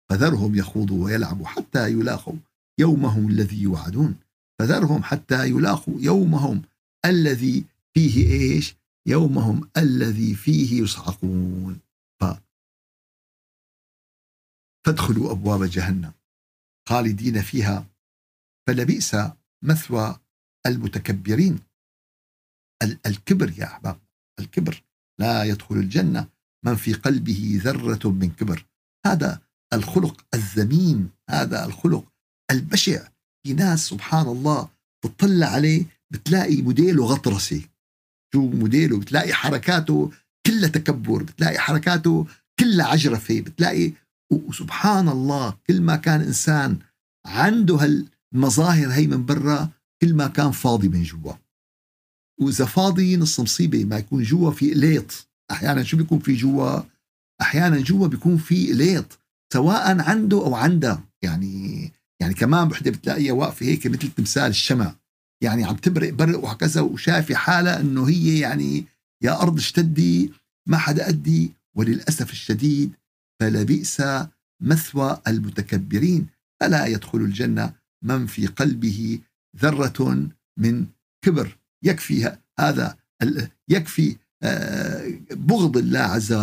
فذرهم 0.09 0.55
يخوضوا 0.55 1.05
ويلعبوا 1.05 1.47
حتى 1.47 1.91
يلاقوا 1.91 2.35
يومهم 2.79 3.29
الذي 3.29 3.61
يوعدون. 3.61 4.15
فذرهم 4.59 5.03
حتى 5.03 5.49
يلاقوا 5.49 6.01
يومهم 6.01 6.61
الذي 7.05 7.65
فيه 7.93 8.27
إيش؟ 8.31 8.75
يومهم 9.07 9.69
الذي 9.77 10.35
فيه 10.35 10.81
يصعقون. 10.81 11.79
فادخلوا 14.85 15.31
أبواب 15.31 15.63
جهنم 15.63 16.13
خالدين 16.89 17.41
فيها 17.41 17.85
فلبئس 18.67 19.15
مثوى 19.63 20.19
المتكبرين. 20.65 21.59
الكبر 23.05 23.59
يا 23.59 23.65
أحباب 23.65 23.99
الكبر. 24.39 24.83
لا 25.19 25.43
يدخل 25.43 25.75
الجنة 25.75 26.27
من 26.65 26.75
في 26.75 26.93
قلبه 26.93 27.59
ذرة 27.63 28.09
من 28.09 28.31
كبر. 28.31 28.65
هذا 29.05 29.41
الخلق 29.73 30.25
الذميم 30.33 31.09
هذا 31.29 31.65
الخلق 31.65 32.11
البشع. 32.51 33.07
في 33.43 33.53
ناس 33.53 33.79
سبحان 33.79 34.27
الله 34.27 34.69
تطلع 35.03 35.47
عليه 35.47 35.85
بتلاقي 36.11 36.61
موديله 36.61 37.05
غطرسه 37.05 37.61
شو 38.33 38.41
موديله 38.41 38.99
بتلاقي 38.99 39.33
حركاته 39.33 40.11
كلها 40.45 40.69
تكبر 40.69 41.23
بتلاقي 41.23 41.59
حركاته 41.59 42.27
كلها 42.59 42.85
عجرفة 42.85 43.39
بتلاقي 43.41 43.93
وسبحان 44.31 45.09
الله 45.09 45.57
كل 45.67 45.81
ما 45.81 45.95
كان 45.95 46.21
إنسان 46.21 46.77
عنده 47.25 47.75
هالمظاهر 47.75 48.87
هي 48.87 49.07
من 49.07 49.25
برا 49.25 49.69
كل 50.01 50.13
ما 50.13 50.27
كان 50.27 50.51
فاضي 50.51 50.89
من 50.89 51.03
جوا. 51.03 51.33
وإذا 52.41 52.65
فاضي 52.65 53.17
نص 53.17 53.39
مصيبة 53.39 53.85
ما 53.85 53.97
يكون 53.97 54.23
جوا 54.23 54.51
في 54.51 54.73
ليط. 54.73 55.27
أحيانا 55.51 55.83
شو 55.83 55.97
بيكون 55.97 56.19
في 56.19 56.33
جوا؟ 56.33 56.81
أحيانا 57.41 57.81
جوا 57.81 58.07
بيكون 58.07 58.37
في 58.37 58.73
ليط 58.73 59.19
سواء 59.53 60.01
عنده 60.01 60.37
أو 60.37 60.55
عندها 60.55 61.03
يعني 61.23 61.91
يعني 62.21 62.33
كمان 62.33 62.67
بحدة 62.67 62.91
بتلاقيها 62.91 63.33
واقفة 63.33 63.65
هيك 63.65 63.87
مثل 63.87 64.11
تمثال 64.11 64.49
الشمع. 64.49 64.95
يعني 65.43 65.63
عم 65.63 65.75
تبرق 65.75 66.13
برق 66.13 66.43
وهكذا 66.43 66.81
وشايفة 66.81 67.35
حالها 67.35 67.79
إنه 67.79 68.09
هي 68.09 68.39
يعني 68.39 68.85
يا 69.23 69.41
أرض 69.41 69.57
اشتدي 69.57 70.31
ما 70.67 70.77
حدا 70.77 71.09
أدي 71.09 71.51
وللأسف 71.75 72.31
الشديد 72.31 72.91
فلبئس 73.41 74.03
مثوى 74.61 75.21
المتكبرين. 75.27 76.27
فلا 76.59 76.85
يدخل 76.85 77.17
الجنة 77.17 77.73
من 78.03 78.25
في 78.25 78.47
قلبه 78.47 79.19
ذرة 79.57 80.29
من 80.57 80.85
كبر. 81.25 81.57
يكفي 81.83 82.37
هذا 82.59 82.97
يكفي 83.69 84.15
آه، 84.43 85.19
بغض 85.31 85.77
الله 85.77 85.99
عز 85.99 86.33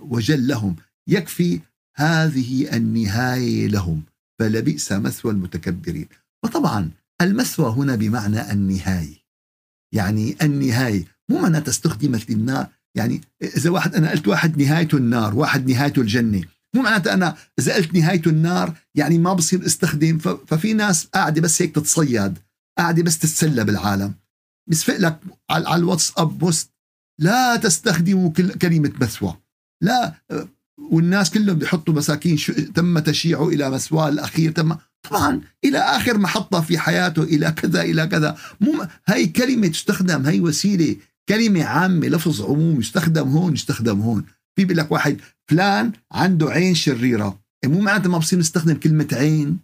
وجل 0.00 0.46
لهم. 0.46 0.76
يكفي 1.08 1.60
هذه 1.96 2.76
النهاية 2.76 3.66
لهم. 3.66 4.02
فلبئس 4.38 4.92
مثوى 4.92 5.32
المتكبرين. 5.32 6.08
وطبعا 6.44 6.90
المثوى 7.20 7.70
هنا 7.70 7.96
بمعنى 7.96 8.52
النهاية. 8.52 9.24
يعني 9.92 10.36
النهاية 10.42 11.04
مو 11.28 11.38
معنى 11.38 11.60
تستخدمت 11.60 12.30
للنار 12.30 12.68
يعني 12.96 13.20
إذا 13.42 13.70
واحد 13.70 13.94
أنا 13.94 14.10
قلت 14.10 14.28
واحد 14.28 14.62
نهايته 14.62 14.96
النار 14.96 15.34
واحد 15.34 15.70
نهايته 15.70 16.02
الجنة. 16.02 16.42
مو 16.74 16.82
معناته 16.82 17.12
أنا 17.12 17.36
إذا 17.58 17.74
قلت 17.74 17.94
نهايته 17.94 18.28
النار 18.28 18.74
يعني 18.94 19.18
ما 19.18 19.32
بصير 19.32 19.66
استخدم 19.66 20.18
ففي 20.18 20.72
ناس 20.72 21.06
قاعدة 21.06 21.40
بس 21.40 21.62
هيك 21.62 21.74
تتصيد 21.74 22.38
قاعدة 22.78 23.02
بس 23.02 23.18
تتسلى 23.18 23.64
بالعالم. 23.64 24.14
بسفق 24.70 24.96
لك 24.96 25.20
على 25.50 25.74
الواتساب 25.74 26.38
بوست 26.38 26.70
لا 27.20 27.56
تستخدموا 27.56 28.30
كلمة 28.62 28.92
مثوى 29.00 29.36
لا 29.82 30.14
والناس 30.90 31.30
كلهم 31.30 31.58
بيحطوا 31.58 31.94
مساكين 31.94 32.36
شو 32.36 32.52
تم 32.52 32.98
تشييعه 32.98 33.48
إلى 33.48 33.70
مسواه 33.70 34.08
الأخير 34.08 34.52
تم 34.52 34.76
طبعا 35.10 35.40
إلى 35.64 35.78
آخر 35.78 36.18
محطة 36.18 36.60
في 36.60 36.78
حياته 36.78 37.22
إلى 37.22 37.52
كذا 37.52 37.82
إلى 37.82 38.06
كذا. 38.06 38.36
مو 38.60 38.86
هي 39.06 39.26
كلمة 39.26 39.68
تستخدم 39.68 40.26
هي 40.26 40.40
وسيلة 40.40 40.96
كلمة 41.28 41.64
عامة 41.64 42.06
لفظ 42.06 42.42
عمومي 42.42 42.78
يستخدم 42.78 43.28
هون 43.28 43.52
يستخدم 43.52 44.00
هون. 44.00 44.24
في 44.56 44.64
بيقول 44.64 44.76
لك 44.76 44.92
واحد 44.92 45.20
فلان 45.50 45.92
عنده 46.12 46.50
عين 46.50 46.74
شريرة. 46.74 47.40
إيه، 47.64 47.70
مو 47.70 47.80
معناته 47.80 48.10
ما 48.10 48.18
بصير 48.18 48.38
نستخدم 48.38 48.74
كلمة 48.74 49.08
عين. 49.12 49.58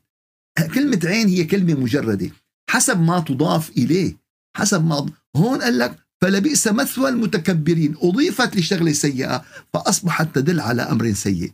كلمة 0.75 1.01
عين 1.05 1.29
هي 1.29 1.45
كلمة 1.45 1.75
مجردة. 1.75 2.31
حسب 2.71 3.01
ما 3.01 3.21
تضاف 3.21 3.71
إليه 3.71 4.17
حسب 4.57 4.85
ما 4.85 5.07
هون 5.37 5.63
قال 5.63 5.79
لك 5.79 5.97
فلبئس 6.23 6.69
مثوى 6.69 7.09
المتكبرين. 7.09 7.95
أضيفت 8.03 8.57
لشغلة 8.57 8.93
سيئة 8.93 9.45
فأصبحت 9.73 10.35
تدل 10.35 10.61
على 10.61 10.83
أمر 10.83 11.13
سيء. 11.13 11.53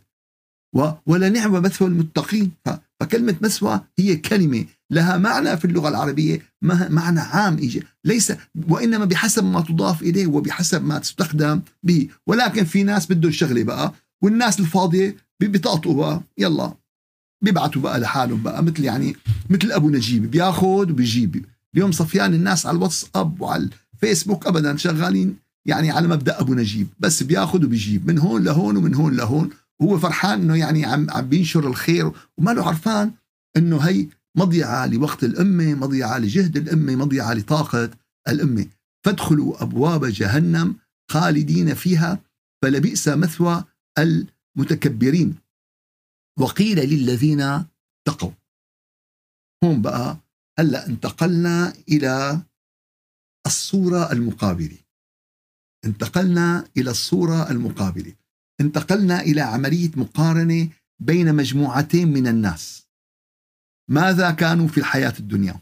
ولا 1.05 1.29
نعم 1.29 1.51
مثوى 1.51 1.87
المتقين. 1.87 2.51
فكلمة 2.99 3.35
مثوى 3.41 3.81
هي 3.99 4.15
كلمة 4.15 4.65
لها 4.91 5.17
معنى 5.17 5.57
في 5.57 5.65
اللغة 5.65 5.89
العربية 5.89 6.41
معنى 6.61 7.19
عام 7.19 7.57
إيجي 7.57 7.83
ليس 8.05 8.33
وإنما 8.69 9.05
بحسب 9.05 9.43
ما 9.43 9.61
تضاف 9.61 10.01
إليه 10.01 10.27
وبحسب 10.27 10.85
ما 10.85 10.99
تستخدم 10.99 11.61
به. 11.83 12.07
ولكن 12.27 12.63
في 12.65 12.83
ناس 12.83 13.11
بدهم 13.11 13.31
شغلة 13.31 13.63
بقى 13.63 13.93
والناس 14.21 14.59
الفاضية 14.59 15.15
بيطقطقوا 15.39 15.93
بقى 15.95 16.21
يلا 16.37 16.73
بيبعتوا 17.43 17.81
بقى 17.81 17.99
لحالهم 17.99 18.43
بقى 18.43 18.63
مثل 18.63 18.83
يعني 18.83 19.15
مثل 19.49 19.71
أبو 19.71 19.89
نجيب 19.89 20.31
بياخذ 20.31 20.91
وبيجيب. 20.91 21.45
اليوم 21.75 21.91
صفيان 21.91 22.33
الناس 22.33 22.65
على 22.65 22.77
الواتساب 22.77 23.41
وعلى 23.41 23.69
فيسبوك 23.99 24.47
ابدا 24.47 24.77
شغالين 24.77 25.35
يعني 25.65 25.91
على 25.91 26.07
مبدأ 26.07 26.41
أبو 26.41 26.53
نجيب 26.53 26.87
بس 26.99 27.23
بياخذ 27.23 27.65
وبيجيب 27.65 28.07
من 28.07 28.19
هون 28.19 28.43
لهون 28.43 28.77
ومن 28.77 28.95
هون 28.95 29.13
لهون. 29.15 29.49
هو 29.81 29.97
فرحان 29.99 30.41
إنه 30.41 30.55
يعني 30.55 30.85
عم 30.85 31.09
عم 31.09 31.29
بينشر 31.29 31.67
الخير 31.67 32.11
وما 32.37 32.51
له 32.51 32.67
عرفان 32.67 33.11
إنه 33.57 33.77
هي 33.77 34.07
مضيعة 34.37 34.85
لوقت 34.85 35.23
الأمة، 35.23 35.73
مضيعة 35.73 36.17
لجهد 36.17 36.57
الأمة، 36.57 36.95
مضيعة 36.95 37.33
لطاقة 37.33 37.89
الأمة، 38.27 38.67
فادخلوا 39.05 39.63
أبواب 39.63 40.05
جهنم 40.05 40.75
خالدين 41.11 41.73
فيها 41.73 42.19
فلبئس 42.63 43.07
مثوى 43.07 43.63
المتكبرين. 43.97 45.35
وقيل 46.39 46.79
للذين 46.79 47.41
اتقوا. 47.41 48.31
هون 49.63 49.81
بقى 49.81 50.17
هلأ 50.59 50.87
انتقلنا 50.87 51.73
إلى 51.89 52.41
الصورة 53.47 54.11
المقابلة. 54.11 54.77
انتقلنا 55.85 56.67
إلى 56.77 56.91
الصورة 56.91 57.51
المقابلة. 57.51 58.13
انتقلنا 58.61 59.21
إلى 59.21 59.41
عملية 59.41 59.91
مقارنة 59.95 60.69
بين 60.99 61.35
مجموعتين 61.35 62.07
من 62.07 62.27
الناس. 62.27 62.87
ماذا 63.89 64.31
كانوا 64.31 64.67
في 64.67 64.77
الحياة 64.77 65.13
الدنيا؟ 65.19 65.61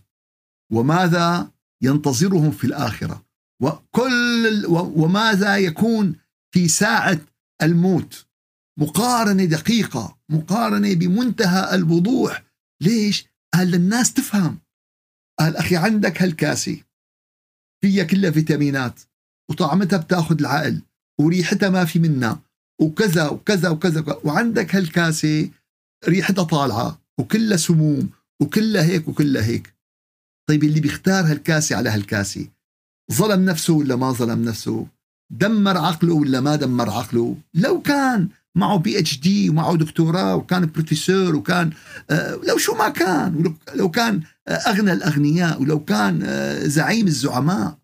وماذا 0.71 1.51
ينتظرهم 1.83 2.51
في 2.51 2.63
الآخرة؟ 2.63 3.25
وكل 3.61 4.65
وماذا 4.69 5.57
يكون 5.57 6.15
في 6.53 6.67
ساعة 6.67 7.19
الموت؟ 7.61 8.25
مقارنة 8.79 9.45
دقيقة 9.45 10.17
مقارنة 10.29 10.93
بمنتهى 10.93 11.75
الوضوح. 11.75 12.43
ليش؟ 12.81 13.25
قال 13.53 13.75
الناس 13.75 14.13
تفهم. 14.13 14.59
قال 15.39 15.57
أخي 15.57 15.75
عندك 15.75 16.21
هالكاسه 16.21 16.83
فيها 17.83 18.03
كلها 18.03 18.31
فيتامينات. 18.31 19.01
وطعمتها 19.49 19.97
بتاخذ 19.97 20.39
العقل. 20.39 20.81
وريحتها 21.19 21.69
ما 21.69 21.85
في 21.85 21.99
منها. 21.99 22.44
وكذا 22.82 23.27
وكذا 23.29 23.70
وكذا 23.70 24.05
وعندك 24.24 24.75
هالكاسة 24.75 25.50
ريحتها 26.08 26.44
طالعة 26.44 27.01
وكلها 27.17 27.58
سموم 27.58 28.10
وكلها 28.41 28.84
هيك 28.84 29.08
وكلها 29.08 29.44
هيك. 29.46 29.75
طيب 30.50 30.63
اللي 30.63 30.79
بيختار 30.79 31.25
هالكاسة 31.32 31.75
على 31.75 31.89
هالكاسة 31.89 32.48
ظلم 33.12 33.46
نفسه 33.46 33.74
ولا 33.74 33.96
ما 33.96 34.12
ظلم 34.12 34.44
نفسه؟ 34.44 34.88
دمر 35.32 35.77
عقله 35.77 36.13
ولا 36.13 36.41
ما 36.41 36.55
دمر 36.55 36.89
عقله؟ 36.89 37.38
لو 37.53 37.82
كان 37.82 38.29
معه 38.55 38.77
PhD 38.77 39.50
ومعه 39.50 39.75
دكتوراه 39.77 40.36
وكان 40.36 40.65
بروفيسور 40.65 41.36
وكان 41.36 41.72
آه 42.10 42.36
لو 42.36 42.58
شو 42.58 42.75
ما 42.75 42.89
كان 42.89 43.55
لو 43.75 43.91
كان 43.91 44.22
آه 44.48 44.51
أغنى 44.51 44.94
الأغنياء 44.94 45.62
ولو 45.62 45.86
كان 45.86 46.24
آه 46.24 46.67
زعيم 46.67 47.08
الزعماء. 47.08 47.77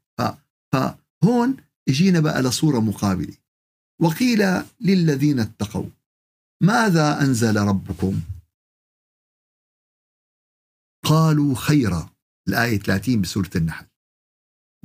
فهون 0.74 1.58
اجينا 1.90 2.20
بقى 2.20 2.42
لصورة 2.44 2.80
مقابلة. 2.80 3.34
وقيل 4.02 4.40
للذين 4.80 5.40
اتقوا 5.40 5.90
ماذا 6.64 7.22
أنزل 7.22 7.58
ربكم؟ 7.58 8.22
قالوا 11.06 11.56
خيرا. 11.56 12.10
الآية 12.48 12.78
30 12.78 13.22
بسورة 13.22 13.50
النحل. 13.56 13.88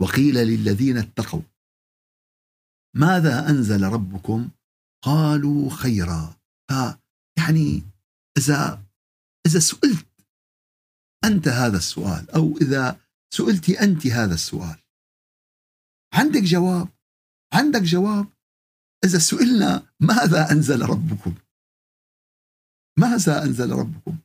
وقيل 0.00 0.34
للذين 0.34 0.96
اتقوا 0.96 1.42
ماذا 2.96 3.50
أنزل 3.50 3.82
ربكم؟ 3.82 4.50
قالوا 5.04 5.70
خيرا. 5.70 6.36
يعني 7.38 7.82
إذا 8.38 8.86
إذا 9.46 9.58
سئلت 9.58 10.06
أنت 11.24 11.48
هذا 11.48 11.76
السؤال 11.76 12.30
أو 12.30 12.56
إذا 12.56 13.00
سئلت 13.34 13.70
أنت 13.70 14.06
هذا 14.06 14.34
السؤال 14.34 14.82
عندك 16.14 16.42
جواب 16.42 16.88
عندك 17.52 17.82
جواب؟ 17.82 18.35
إذا 19.06 19.18
سئلنا 19.18 19.82
ماذا 20.00 20.52
أنزل 20.52 20.82
ربكم؟ 20.82 21.34
ماذا 22.98 23.42
أنزل 23.42 23.72
ربكم؟ 23.72 24.16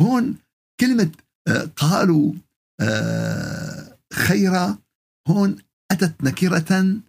هون 0.00 0.36
كلمة 0.80 1.10
آه، 1.48 1.70
قالوا 1.76 2.32
آه، 2.80 3.98
خيرا 4.12 4.78
هون 5.28 5.56
أتت 5.92 6.24
نكرة 6.24 7.00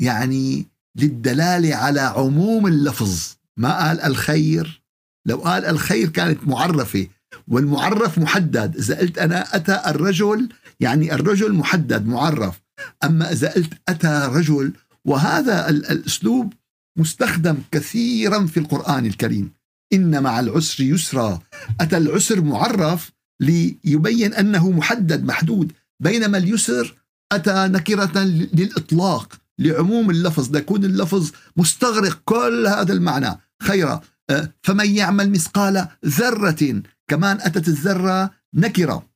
يعني 0.00 0.66
للدلالة 0.96 1.74
على 1.74 2.00
عموم 2.00 2.66
اللفظ. 2.66 3.34
ما 3.56 3.78
قال 3.78 4.00
الخير؟ 4.00 4.82
لو 5.26 5.36
قال 5.36 5.64
الخير 5.64 6.08
كانت 6.08 6.44
معرفة 6.44 7.08
والمعرف 7.48 8.18
محدد. 8.18 8.76
إذا 8.76 8.98
قلت 8.98 9.18
أنا 9.18 9.56
أتى 9.56 9.82
الرجل 9.86 10.48
يعني 10.80 11.14
الرجل 11.14 11.52
محدد 11.52 12.06
معرف. 12.06 12.60
أما 13.04 13.32
إذا 13.32 13.52
قلت 13.52 13.72
أتى 13.88 14.30
رجل 14.32 14.72
وهذا 15.08 15.68
الأسلوب 15.68 16.52
مستخدم 16.98 17.56
كثيرا 17.70 18.46
في 18.46 18.60
القرآن 18.60 19.06
الكريم. 19.06 19.52
إن 19.92 20.22
مع 20.22 20.40
العسر 20.40 20.84
يسرا. 20.84 21.40
أتى 21.80 21.96
العسر 21.96 22.40
معرف 22.40 23.12
ليبين 23.40 24.34
أنه 24.34 24.70
محدد 24.70 25.24
محدود. 25.24 25.72
بينما 26.00 26.38
اليسر 26.38 26.96
أتى 27.32 27.68
نكرة 27.68 28.18
للإطلاق 28.52 29.34
لعموم 29.58 30.10
اللفظ 30.10 30.56
ليكون 30.56 30.84
اللفظ 30.84 31.30
مستغرق 31.56 32.20
كل 32.24 32.66
هذا 32.66 32.92
المعنى. 32.92 33.38
خيرا. 33.62 34.00
أه، 34.30 34.52
فمن 34.62 34.96
يعمل 34.96 35.30
مثقال 35.30 35.88
ذرة 36.06 36.82
كمان 37.08 37.38
أتت 37.40 37.68
الذرة 37.68 38.30
نكرة. 38.54 39.08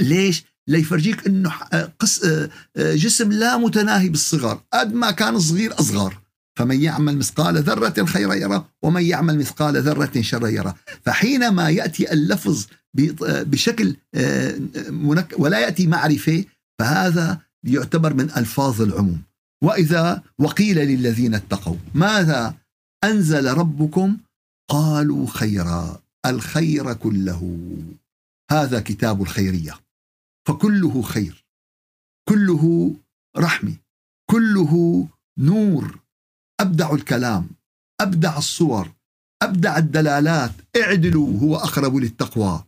ليش؟ 0.00 0.44
ليفرجيك 0.70 1.26
إنه 1.26 1.52
آه، 1.72 1.92
قس 1.98 2.24
آه، 2.24 2.50
آه، 2.76 2.94
جسم 2.94 3.32
لا 3.32 3.56
متناهي 3.56 4.08
بالصغر 4.08 4.60
قد 4.72 4.94
ما 4.94 5.10
كان 5.10 5.38
صغير 5.38 5.80
أصغر. 5.80 6.20
فمن 6.58 6.80
يعمل 6.80 7.16
مثقال 7.16 7.62
ذرة 7.62 8.04
خيرا 8.04 8.34
يرى 8.34 8.64
ومن 8.82 9.02
يعمل 9.02 9.38
مثقال 9.38 9.82
ذرة 9.82 10.20
شرا 10.20 10.48
يرى. 10.48 10.74
فحينما 11.04 11.70
يأتي 11.70 12.12
اللفظ 12.12 12.66
بشكل 13.24 13.96
ولا 15.38 15.58
يأتي 15.58 15.86
معرفة 15.86 16.44
فهذا 16.78 17.38
يعتبر 17.64 18.14
من 18.14 18.30
ألفاظ 18.36 18.82
العموم. 18.82 19.22
وإذا 19.64 20.22
وقيل 20.38 20.78
للذين 20.78 21.34
اتقوا 21.34 21.76
ماذا 21.94 22.54
أنزل 23.04 23.52
ربكم؟ 23.52 24.16
قالوا 24.70 25.26
خيرا 25.26 26.00
الخير 26.26 26.92
كله. 26.92 27.58
هذا 28.50 28.80
كتاب 28.80 29.22
الخيرية. 29.22 29.89
فكله 30.50 31.02
خير 31.02 31.44
كله 32.28 32.94
رحمه 33.38 33.76
كله 34.30 35.06
نور 35.38 36.00
أبدع 36.60 36.94
الكلام 36.94 37.48
أبدع 38.00 38.38
الصور 38.38 38.92
أبدع 39.42 39.78
الدلالات 39.78 40.52
اعدلوا 40.76 41.40
هو 41.40 41.56
أقرب 41.56 41.96
للتقوى. 41.96 42.64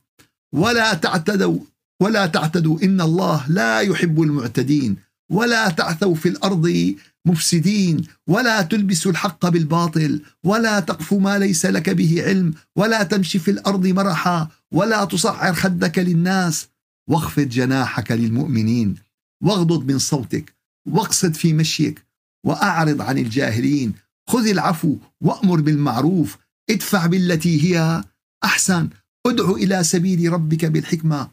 ولا 0.55 0.95
تعتدوا 0.95 1.59
ولا 2.03 2.27
تعتدوا 2.27 2.83
إن 2.83 3.01
الله 3.01 3.47
لا 3.49 3.81
يحب 3.81 4.23
المعتدين. 4.23 4.97
ولا 5.31 5.71
تعثوا 5.71 6.15
في 6.15 6.29
الأرض 6.29 6.95
مفسدين. 7.27 8.07
ولا 8.27 8.63
تلبسوا 8.63 9.11
الحق 9.11 9.49
بالباطل. 9.49 10.23
ولا 10.45 10.81
تقف 10.81 11.15
ما 11.15 11.39
ليس 11.39 11.67
لك 11.67 11.91
به 11.91 12.23
علم. 12.27 12.55
ولا 12.77 13.03
تمشي 13.03 13.39
في 13.39 13.51
الأرض 13.51 13.87
مرحا. 13.87 14.49
ولا 14.73 15.05
تصعر 15.05 15.55
خدك 15.55 15.99
للناس. 15.99 16.72
واخفض 17.11 17.49
جناحك 17.49 18.13
للمؤمنين 18.13 18.95
واغضض 19.43 19.85
من 19.85 19.99
صوتك 19.99 20.57
واقصد 20.89 21.35
في 21.35 21.53
مشيك 21.53 22.07
وأعرض 22.47 23.01
عن 23.03 23.19
الجاهلين. 23.19 23.93
خذ 24.29 24.47
العفو 24.47 24.97
وأمر 25.21 25.61
بالمعروف. 25.61 26.39
ادفع 26.71 27.07
بالتي 27.07 27.65
هي 27.65 28.05
أحسن. 28.45 28.89
ادع 29.27 29.51
إلى 29.51 29.85
سبيل 29.85 30.33
ربك 30.33 30.65
بالحكمة. 30.65 31.31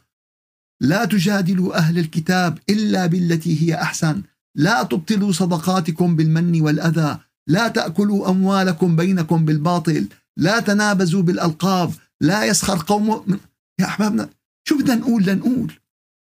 لا 0.82 1.05
تجادلوا 1.05 1.77
أهل 1.77 1.99
الكتاب 1.99 2.60
إلا 2.69 3.05
بالتي 3.05 3.62
هي 3.62 3.82
أحسن. 3.82 4.23
لا 4.55 4.84
تبطلوا 4.84 5.32
صدقاتكم 5.32 6.15
بالمن 6.15 6.62
والأذى. 6.62 7.17
لا 7.47 7.67
تأكلوا 7.67 8.29
أموالكم 8.29 8.95
بينكم 8.95 9.45
بالباطل. 9.45 10.08
لا 10.38 10.60
تنابزوا 10.60 11.21
بالألقاب. 11.21 11.93
لا 12.21 12.45
يسخر 12.45 12.84
قوم 12.88 13.39
يا 13.79 13.86
أحبابنا 13.86 14.29
شو 14.69 14.77
بدنا 14.77 14.95
نقول 14.95 15.23
لنقول؟ 15.25 15.73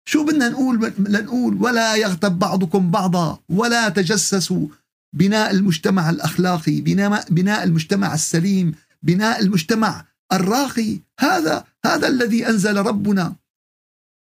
شو 0.09 0.25
بدنا 0.25 0.49
نقول 0.49 0.93
لنقول؟ 0.99 1.63
ولا 1.63 1.95
يغتب 1.95 2.39
بعضكم 2.39 2.91
بعضا 2.91 3.39
ولا 3.49 3.89
تجسسوا 3.89 4.67
بناء 5.15 5.51
المجتمع 5.51 6.09
الأخلاقي 6.09 6.81
بناء 6.81 7.25
بناء 7.29 7.63
المجتمع 7.63 8.13
السليم 8.13 8.75
بناء 9.03 9.41
المجتمع 9.41 10.05
الراقي. 10.33 10.99
هذا 11.19 11.65
هذا 11.85 12.07
الذي 12.07 12.49
أنزل 12.49 12.77
ربنا. 12.77 13.35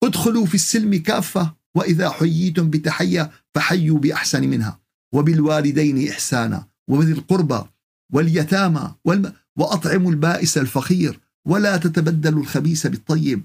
ادخلوا 0.04 0.46
في 0.46 0.56
السلم 0.56 0.96
كافة 0.96 1.54
وإذا 1.76 2.10
حييتم 2.10 2.70
بتحية 2.70 3.32
فحيوا 3.56 4.00
بأحسن 4.00 4.48
منها. 4.48 4.80
وبالوالدين 5.14 6.10
إحسانا 6.10 6.68
وبذي 6.90 7.12
القربى 7.12 7.64
واليتامى 8.14 8.96
وأطعموا 9.58 10.12
البائس 10.12 10.58
الفقير. 10.58 11.20
ولا 11.48 11.78
تتبدلوا 11.78 12.42
الخبيث 12.42 12.88
بالطيب. 12.88 13.44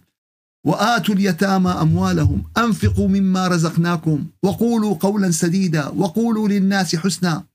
وآتوا 0.66 1.14
اليتامى 1.14 1.70
أموالهم 1.70 2.51
أنفقوا 2.59 3.09
مما 3.09 3.48
رزقناكم 3.48 4.27
وقولوا 4.42 4.94
قولا 4.94 5.31
سديدا 5.31 5.88
وقولوا 5.88 6.48
للناس 6.48 6.96
حسنا. 6.96 7.46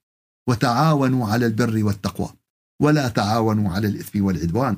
وتعاونوا 0.49 1.27
على 1.27 1.45
البر 1.45 1.83
والتقوى 1.83 2.33
ولا 2.81 3.09
تعاونوا 3.09 3.73
على 3.73 3.87
الإثم 3.87 4.25
والعدوان. 4.25 4.77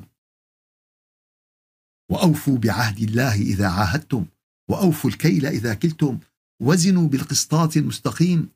وأوفوا 2.10 2.58
بعهد 2.58 2.98
الله 2.98 3.34
إذا 3.34 3.68
عاهدتم 3.68 4.26
وأوفوا 4.70 5.10
الكيل 5.10 5.46
إذا 5.46 5.74
كلتم 5.74 6.18
وزنوا 6.62 7.08
بالقسطات 7.08 7.76
المستقيم. 7.76 8.48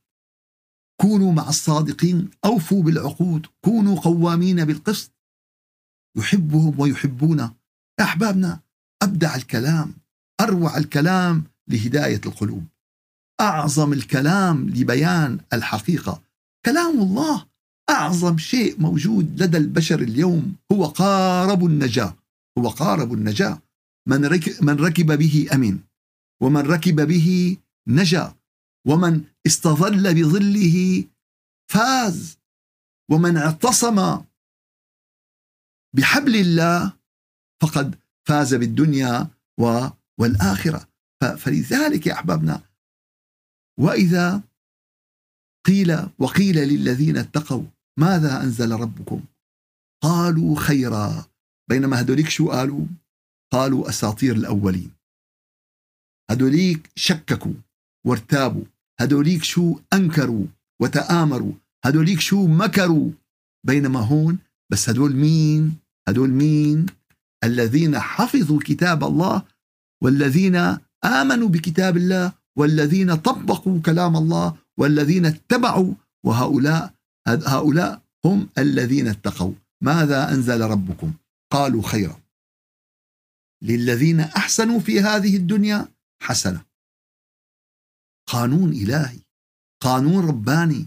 كونوا 1.01 1.33
مع 1.33 1.49
الصادقين 1.49 2.31
أوفوا 2.45 2.83
بالعقود 2.83 3.47
كونوا 3.65 4.01
قوامين 4.01 4.65
بالقسط. 4.65 5.13
يحبهم 6.17 6.81
ويحبون 6.81 7.51
أحبابنا 8.01 8.64
أبدع 9.05 9.35
الكلام 9.35 9.95
أروع 10.41 10.77
الكلام 10.77 11.45
لهداية 11.69 12.21
القلوب. 12.27 12.65
أعظم 13.41 13.93
الكلام 13.93 14.69
لبيان 14.69 15.41
الحقيقة. 15.53 16.23
كلام 16.65 17.01
الله 17.01 17.47
أعظم 17.91 18.39
شيء 18.39 18.81
موجود 18.81 19.43
لدى 19.43 19.57
البشر 19.57 20.01
اليوم 20.01 20.57
هو 20.73 20.85
قارب 20.85 21.65
النجاة. 21.65 22.17
هو 22.59 22.69
قارب 22.69 23.13
النجاة. 23.13 23.59
من 24.09 24.21
من 24.61 24.77
ركب 24.81 25.19
به 25.19 25.49
أمن 25.55 25.79
ومن 26.43 26.61
ركب 26.61 27.01
به 27.01 27.57
نجا 27.89 28.35
ومن 28.87 29.25
استظل 29.47 30.15
بظله 30.15 31.05
فاز 31.71 32.39
ومن 33.11 33.37
اعتصم 33.37 34.25
بحبل 35.97 36.37
الله 36.37 36.93
فقد 37.63 37.95
فاز 38.29 38.55
بالدنيا 38.55 39.31
والآخرة. 40.19 40.89
فلذلك 41.39 42.07
يا 42.07 42.13
أحبابنا 42.13 42.63
وإذا 43.81 44.43
قيل 45.67 46.09
وقيل 46.19 46.57
للذين 46.57 47.17
اتقوا 47.17 47.65
ماذا 47.99 48.43
أنزل 48.43 48.73
ربكم؟ 48.73 49.25
قالوا 50.03 50.57
خيرا. 50.57 51.27
بينما 51.71 52.01
هدوليك 52.01 52.29
شو 52.29 52.51
قالوا؟ 52.51 52.87
قالوا 53.53 53.89
أساطير 53.89 54.37
الأولين. 54.37 54.91
هدوليك 56.31 56.91
شككوا 56.97 57.55
وارتابوا. 58.07 58.65
هدوليك 59.01 59.45
شو 59.45 59.81
أنكروا 59.93 60.47
وتآمروا. 60.83 61.53
هدوليك 61.85 62.21
شو 62.21 62.47
مكروا. 62.47 63.11
بينما 63.67 64.01
هون 64.01 64.39
بس 64.73 64.89
هدول 64.89 65.17
مين؟ 65.17 65.77
هدول 66.09 66.31
مين؟ 66.31 66.87
الذين 67.45 67.99
حفظوا 67.99 68.61
كتاب 68.65 69.05
الله 69.05 69.43
والذين 70.03 70.57
آمنوا 71.05 71.49
بكتاب 71.49 71.97
الله 71.97 72.33
والذين 72.59 73.15
طبقوا 73.15 73.81
كلام 73.81 74.17
الله 74.17 74.57
والذين 74.79 75.27
اتبعوا 75.27 75.95
وهؤلاء 76.25 76.95
هؤلاء 77.29 78.03
هم 78.25 78.49
الذين 78.59 79.09
اتقوا. 79.09 79.53
ماذا 79.81 80.33
أنزل 80.33 80.61
ربكم؟ 80.61 81.13
قالوا 81.53 81.83
خيرا. 81.83 82.21
للذين 83.63 84.21
أحسنوا 84.21 84.81
في 84.81 85.01
هذه 85.01 85.37
الدنيا 85.37 85.89
حسنة. 86.23 86.65
قانون 88.27 88.73
إلهي 88.73 89.19
قانون 89.81 90.29
رباني 90.29 90.87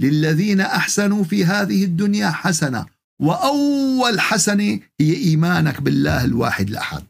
للذين 0.00 0.60
أحسنوا 0.60 1.24
في 1.24 1.44
هذه 1.44 1.84
الدنيا 1.84 2.30
حسنة. 2.30 2.86
وأول 3.22 4.20
حسنة 4.20 4.80
هي 5.00 5.14
إيمانك 5.14 5.80
بالله 5.80 6.24
الواحد 6.24 6.68
الأحد 6.68 7.04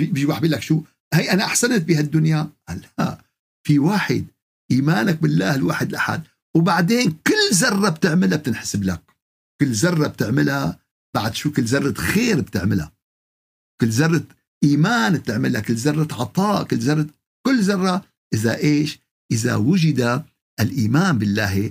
بيجي 0.00 0.26
واحد 0.26 0.40
بيقول 0.40 0.56
لك 0.56 0.62
شو؟ 0.62 0.82
هي 1.14 1.32
أنا 1.32 1.44
أحسنت 1.44 1.82
بهالدنيا؟ 1.84 2.50
لا. 2.98 3.24
في 3.66 3.78
واحد 3.78 4.26
إيمانك 4.70 5.22
بالله 5.22 5.54
الواحد 5.54 5.88
الأحد 5.88 6.22
وبعدين 6.56 7.10
كل 7.10 7.54
ذرة 7.54 7.88
بتعملها 7.88 8.38
بتنحسب 8.38 8.84
لك. 8.84 9.02
كل 9.60 9.72
ذرة 9.72 10.08
بتعملها 10.08 10.80
بعد 11.14 11.34
شو؟ 11.34 11.52
كل 11.52 11.62
ذرة 11.62 11.94
خير 11.94 12.40
بتعملها. 12.40 12.92
كل 13.80 13.88
ذرة 13.88 14.24
إيمان 14.64 15.18
بتعملها 15.18 15.60
كل 15.60 15.74
ذرة 15.74 16.08
عطاء 16.14 16.64
كل 16.64 16.76
ذرة 16.76 17.06
كل 17.46 17.62
ذرة 17.62 18.04
إذا 18.34 18.56
إيش؟ 18.56 18.98
إذا 19.32 19.54
وجد 19.54 20.24
الإيمان 20.60 21.18
بالله 21.18 21.70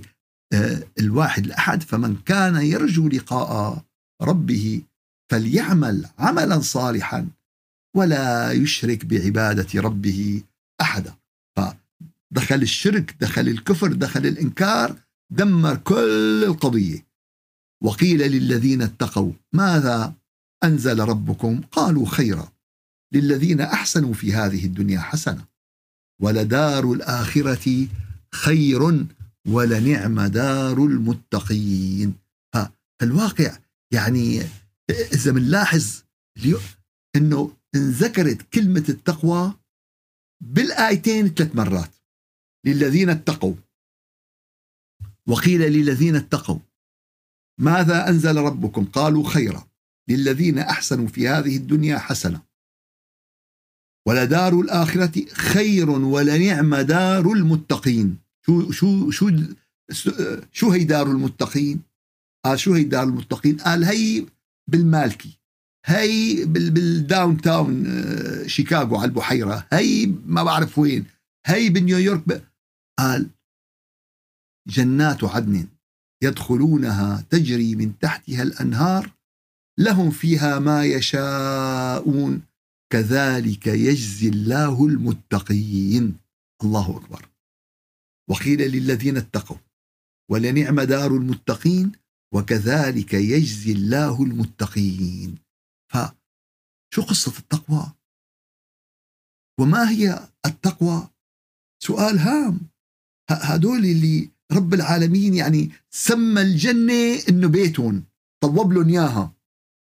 الواحد 0.98 1.44
الأحد 1.44 1.82
فمن 1.82 2.16
كان 2.16 2.56
يرجو 2.56 3.08
لقاء 3.08 3.82
ربه 4.22 4.82
فليعمل 5.30 6.06
عملا 6.18 6.60
صالحا 6.60 7.28
ولا 7.96 8.52
يشرك 8.52 9.04
بعبادة 9.04 9.80
ربه 9.80 10.42
أحدا. 10.80 11.14
فدخل 11.56 12.62
الشرك 12.62 13.16
دخل 13.20 13.48
الكفر 13.48 13.92
دخل 13.92 14.26
الإنكار 14.26 14.96
دمر 15.32 15.76
كل 15.76 16.44
القضية. 16.44 17.06
وقيل 17.82 18.18
للذين 18.18 18.82
اتقوا 18.82 19.32
ماذا 19.52 20.14
أنزل 20.64 21.00
ربكم؟ 21.00 21.60
قالوا 21.72 22.06
خيرا 22.06 22.52
للذين 23.12 23.60
أحسنوا 23.60 24.14
في 24.14 24.32
هذه 24.32 24.64
الدنيا 24.64 25.00
حسنة 25.00 25.44
ولدار 26.22 26.92
الآخرة 26.92 27.88
خير 28.34 29.06
ولنعم 29.48 30.20
دار 30.20 30.84
المتقين. 30.84 32.14
فالواقع 33.00 33.58
يعني 33.92 34.40
إذا 34.90 35.32
بنلاحظ 35.32 36.02
أنه 37.16 37.56
انذكرت 37.74 38.42
كلمة 38.42 38.84
التقوى 38.88 39.54
بالآيتين 40.42 41.28
ثلاث 41.28 41.56
مرات. 41.56 41.90
للذين 42.66 43.10
اتقوا. 43.10 43.54
وقيل 45.28 45.60
للذين 45.60 46.16
اتقوا. 46.16 46.58
ماذا 47.60 48.08
أنزل 48.08 48.36
ربكم؟ 48.36 48.84
قالوا 48.84 49.28
خيرا. 49.28 49.68
للذين 50.08 50.58
أحسنوا 50.58 51.06
في 51.06 51.28
هذه 51.28 51.56
الدنيا 51.56 51.98
حسنة. 51.98 52.42
ولدار 54.08 54.60
الآخرة 54.60 55.24
خير 55.32 55.90
ولنعم 55.90 56.74
دار 56.74 57.32
المتقين. 57.32 58.18
شو 58.50 58.70
شو 58.70 59.10
شو 59.10 59.30
شو 60.52 60.70
هي 60.70 60.84
دار 60.84 61.06
المتقين؟ 61.06 61.82
قال 62.44 62.58
شو 62.58 62.74
هي 62.74 62.84
دار 62.84 63.02
المتقين؟ 63.02 63.56
قال 63.56 63.84
هي 63.84 64.26
بالمالكي 64.70 65.38
هي 65.86 66.44
بال 66.44 67.40
downtown 67.40 67.86
آه، 67.86 68.46
شيكاغو 68.46 68.96
على 68.96 69.08
البحيرة 69.08 69.66
هي 69.72 70.06
ما 70.26 70.42
بعرف 70.42 70.78
وين 70.78 71.06
هي 71.46 71.68
بنيويورك 71.68 72.50
قال 72.98 73.30
جنات 74.68 75.24
عدن 75.24 75.66
يدخلونها 76.22 77.24
تجري 77.30 77.74
من 77.74 77.98
تحتها 77.98 78.42
الأنهار 78.42 79.12
لهم 79.78 80.10
فيها 80.10 80.58
ما 80.58 80.84
يشاءون 80.84 82.42
كذلك 82.92 83.66
يجزي 83.66 84.28
الله 84.28 84.86
المتقين 84.86 86.16
الله 86.62 86.96
أكبر 86.96 87.29
وقيل 88.30 88.60
للذين 88.60 89.16
اتقوا 89.16 89.56
ولنعم 90.30 90.80
دار 90.80 91.16
المتقين 91.16 91.92
وكذلك 92.34 93.14
يجزي 93.14 93.72
الله 93.72 94.22
المتقين. 94.22 95.38
فشو 95.92 97.02
قصة 97.08 97.38
التقوى؟ 97.38 97.92
وما 99.60 99.90
هي 99.90 100.28
التقوى؟ 100.46 101.08
سؤال 101.82 102.18
هام. 102.18 102.60
هدول 103.30 103.84
اللي 103.84 104.30
رب 104.52 104.74
العالمين 104.74 105.34
يعني 105.34 105.70
سمى 105.90 106.42
الجنة 106.42 107.18
إنه 107.28 107.48
بيتهم 107.48 108.04
طوب 108.42 108.72
لهم 108.72 108.88
إياها. 108.88 109.32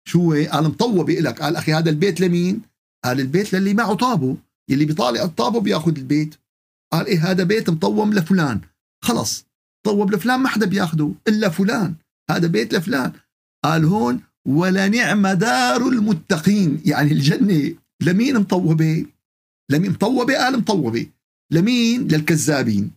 شو؟ 0.08 0.34
قال 0.34 0.64
مطوبة 0.64 1.14
لك 1.14 1.42
قال 1.42 1.56
أخي 1.56 1.74
هذا 1.74 1.90
البيت 1.90 2.22
لمين؟ 2.22 2.62
قال 3.04 3.20
البيت 3.20 3.54
للي 3.54 3.74
معه 3.74 3.94
طابه 3.94 4.38
يلي 4.70 4.86
بيطالع 4.86 5.24
الطابه 5.24 5.60
بياخذ 5.60 5.98
البيت. 5.98 6.36
قال 6.94 7.06
إيه 7.06 7.32
هذا 7.32 7.44
بيت 7.44 7.70
مطوم 7.70 8.14
لفلان. 8.14 8.62
خلص 9.04 9.46
طوب 9.86 10.16
لفلان 10.16 10.40
ما 10.40 10.50
حدا 10.50 10.66
بياخده 10.66 11.12
إلا 11.28 11.50
فلان. 11.50 11.96
هذا 12.30 12.48
بيت 12.48 12.74
لفلان. 12.74 13.14
قال 13.66 13.86
هون 13.86 14.22
ولنعم 14.48 15.28
دار 15.28 15.88
المتقين. 15.88 16.82
يعني 16.86 17.12
الجنة 17.12 17.76
لمين 18.04 18.40
مطوبة؟ 18.40 19.06
لمين 19.72 19.92
مطوبة؟ 19.92 20.38
قال 20.38 20.58
مطوبة. 20.58 21.08
لمين؟ 21.52 22.08
للكذابين. 22.08 22.92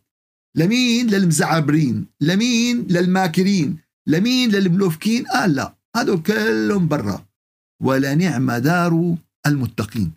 لمين؟ 0.57 1.07
للمزعبرين. 1.07 2.07
لمين؟ 2.20 2.87
للماكرين. 2.90 3.79
لمين؟ 4.09 4.50
للملوفكين. 4.50 5.26
قال 5.26 5.55
لا 5.55 5.74
هذول 5.96 6.22
كلهم 6.22 6.88
برا. 6.88 7.26
ولنعم 7.83 8.53
دار 8.53 9.16
المتقين. 9.46 10.12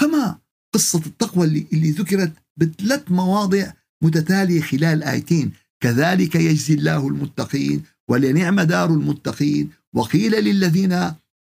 فما 0.00 0.38
قصة 0.74 1.02
التقوى 1.06 1.46
اللي, 1.46 1.66
اللي 1.72 1.90
ذكرت؟ 1.90 2.32
بثلاث 2.58 3.10
مواضع 3.10 3.72
متتالية 4.02 4.60
خلال 4.60 5.02
آيتين. 5.02 5.52
كذلك 5.80 6.34
يجزي 6.34 6.74
الله 6.74 7.08
المتقين 7.08 7.82
ولنعم 8.10 8.60
دار 8.60 8.90
المتقين 8.90 9.70
وقيل 9.94 10.32
للذين 10.32 10.92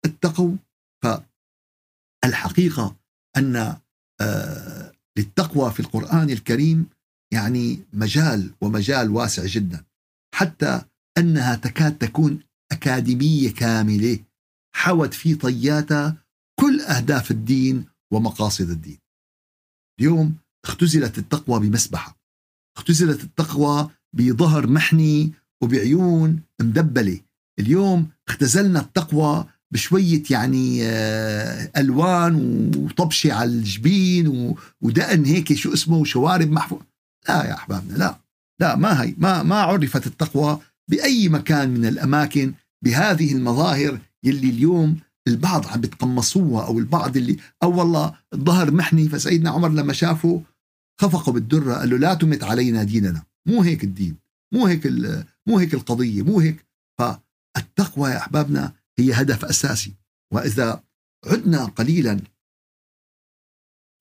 اتقوا. 0.06 0.56
فالحقيقة 2.24 2.96
أن 3.38 3.78
آه، 4.22 4.94
للتقوى 5.18 5.72
في 5.72 5.80
القرآن 5.80 6.30
الكريم 6.30 6.86
يعني 7.34 7.80
مجال 7.94 8.54
ومجال 8.62 9.10
واسع 9.10 9.46
جدا. 9.46 9.84
حتى 10.36 10.82
أنها 11.18 11.56
تكاد 11.56 11.98
تكون 11.98 12.40
أكاديمية 12.72 13.54
كاملة 13.54 14.20
حوت 14.76 15.14
في 15.14 15.36
طياتها 15.36 16.18
كل 16.60 16.82
أهداف 16.82 17.32
الدين 17.32 17.86
ومقاصد 18.14 18.70
الدين. 18.70 18.98
اليوم 20.00 20.36
اختزلت 20.66 21.18
التقوى 21.18 21.60
بمسبحة. 21.60 22.18
اختزلت 22.78 23.24
التقوى 23.24 23.90
بظهر 24.14 24.68
محني 24.68 25.32
وبعيون 25.62 26.40
مدبلة. 26.62 27.20
اليوم 27.60 28.08
اختزلنا 28.28 28.80
التقوى 28.80 29.46
بشوية 29.74 30.24
يعني 30.30 30.80
آه، 30.84 31.72
ألوان 31.78 32.36
وطبشة 32.78 33.34
على 33.34 33.50
الجبين 33.52 34.56
ودقن 34.82 35.26
هيك 35.26 35.54
شو 35.54 35.74
اسمه 35.74 36.06
شوارب 36.06 36.52
محفوظ 36.52 36.82
لا 37.30 37.46
يا 37.46 37.54
أحبابنا 37.54 37.98
لا 37.98 38.20
لا 38.62 38.76
ما 38.76 39.04
هي 39.04 39.16
ما 39.18 39.44
ما 39.44 39.56
عرفت 39.56 40.08
التقوى 40.08 40.60
بأي 40.90 41.30
مكان 41.30 41.70
من 41.70 41.86
الأماكن 41.86 42.54
بهذه 42.86 43.34
المظاهر 43.34 44.00
يلي 44.24 44.50
اليوم 44.50 44.98
البعض 45.28 45.68
عم 45.68 45.82
بتقمصوها 45.82 46.66
أو 46.68 46.80
البعض 46.80 47.18
اللي 47.18 47.38
أو 47.64 47.80
والله 47.80 48.14
الظهر 48.34 48.72
محني 48.72 49.10
فسيدنا 49.10 49.50
عمر 49.50 49.70
لما 49.70 49.94
شافه 49.94 50.42
خفقوا 51.02 51.34
بالدرة 51.34 51.74
قال 51.74 51.90
له 51.90 51.98
لا 51.98 52.14
تمت 52.14 52.44
علينا 52.44 52.84
ديننا. 52.84 53.24
مو 53.48 53.62
هيك 53.62 53.84
الدين 53.84 54.18
مو 54.54 54.66
هيك 54.66 54.88
مو 55.48 55.58
هيك 55.58 55.74
القضية 55.74 56.22
مو 56.22 56.40
هيك. 56.40 56.66
فالتقوى 57.00 58.10
يا 58.10 58.18
أحبابنا 58.18 58.76
هي 59.00 59.14
هدف 59.14 59.46
أساسي. 59.46 59.94
وإذا 60.34 60.84
عدنا 61.26 61.66
قليلا 61.66 62.22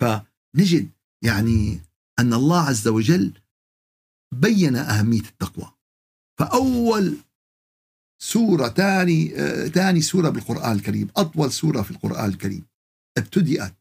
فنجد 0.01 0.91
يعني 1.25 1.81
أن 2.19 2.35
الله 2.35 2.69
عز 2.69 2.89
وجل 2.89 3.33
بين 4.35 4.77
أهمية 4.77 5.21
التقوى. 5.21 5.73
فأول 6.39 7.17
سورة 8.23 8.69
ثاني 8.69 9.29
ثاني 9.69 10.01
سورة 10.01 10.29
بالقرآن 10.29 10.73
الكريم 10.73 11.09
أطول 11.17 11.53
سورة 11.53 11.83
في 11.83 11.91
القرآن 11.91 12.29
الكريم 12.29 12.67
ابتدأت 13.19 13.75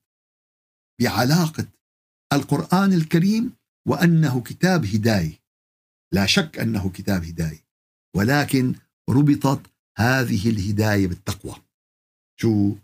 بعلاقة 1.02 1.68
القرآن 2.34 2.94
الكريم 2.94 3.54
وأنه 3.88 4.42
كتاب 4.42 4.86
هداية. 4.86 5.42
لا 6.14 6.26
شك 6.26 6.60
أنه 6.60 6.90
كتاب 6.92 7.24
هداية. 7.24 7.66
ولكن 8.16 8.76
ربطت 9.10 9.72
هذه 9.98 10.50
الهداية 10.50 11.08
بالتقوى. 11.08 11.56
شو؟ 12.40 12.76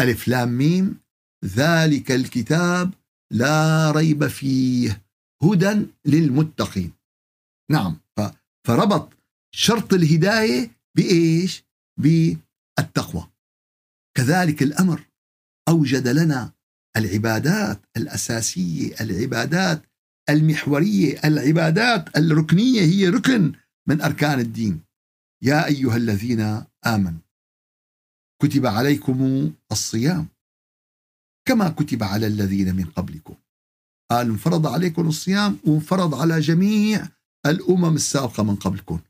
ألف 0.00 0.28
لام 0.28 0.48
ميم. 0.48 1.00
ذلك 1.44 2.10
الكتاب 2.10 2.94
لا 3.32 3.90
ريب 3.90 4.26
فيه. 4.26 5.02
هدى 5.42 5.86
للمتقين. 6.04 6.92
نعم 7.70 8.00
فربط 8.66 9.12
شرط 9.54 9.92
الهداية 9.92 10.70
بإيش؟ 10.96 11.64
بالتقوى. 12.00 13.28
كذلك 14.16 14.62
الأمر 14.62 15.04
أوجد 15.68 16.08
لنا 16.08 16.52
العبادات 16.96 17.80
الأساسية، 17.96 18.94
العبادات 19.00 19.82
المحورية، 20.30 21.20
العبادات 21.24 22.16
الركنية 22.16 22.80
هي 22.80 23.08
ركن 23.08 23.52
من 23.88 24.00
أركان 24.00 24.40
الدين. 24.40 24.80
يا 25.42 25.66
أيها 25.66 25.96
الذين 25.96 26.64
آمنوا 26.86 27.20
كتب 28.42 28.66
عليكم 28.66 29.50
الصيام 29.72 30.26
كما 31.48 31.68
كتب 31.68 32.02
على 32.02 32.26
الذين 32.26 32.76
من 32.76 32.84
قبلكم. 32.84 33.34
قال 34.10 34.26
انفرض 34.26 34.66
عليكم 34.66 35.08
الصيام 35.08 35.58
وانفرض 35.66 36.14
على 36.14 36.40
جميع 36.40 37.08
الأمم 37.46 37.94
السابقة 37.94 38.42
من 38.42 38.56
قبلكم. 38.56 39.00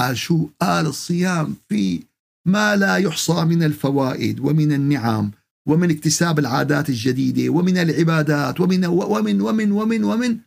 قال 0.00 0.18
شو 0.18 0.48
قال 0.60 0.86
الصيام 0.86 1.56
في 1.68 2.02
ما 2.46 2.76
لا 2.76 2.96
يحصى 2.96 3.44
من 3.44 3.62
الفوائد 3.62 4.40
ومن 4.40 4.72
النعم 4.72 5.30
ومن 5.68 5.90
اكتساب 5.90 6.38
العادات 6.38 6.88
الجديدة 6.88 7.52
ومن 7.52 7.78
العبادات 7.78 8.60
ومن 8.60 8.86
ومن 8.86 9.40
ومن 9.40 9.72
ومن 9.72 10.04
ومن. 10.04 10.38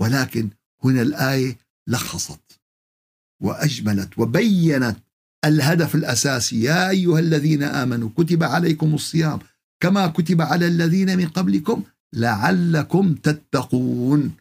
ولكن 0.00 0.48
هنا 0.84 1.02
الآية 1.02 1.58
لخصت 1.88 2.60
وأجملت 3.42 4.18
وبينت 4.18 4.96
الهدف 5.44 5.94
الأساسي. 5.94 6.62
يا 6.62 6.90
أيها 6.90 7.18
الذين 7.18 7.62
آمنوا 7.62 8.08
كتب 8.16 8.42
عليكم 8.42 8.94
الصيام 8.94 9.38
كما 9.82 10.06
كتب 10.06 10.40
على 10.40 10.66
الذين 10.66 11.18
من 11.18 11.28
قبلكم 11.28 11.82
لعلكم 12.14 13.14
تتقون. 13.14 14.32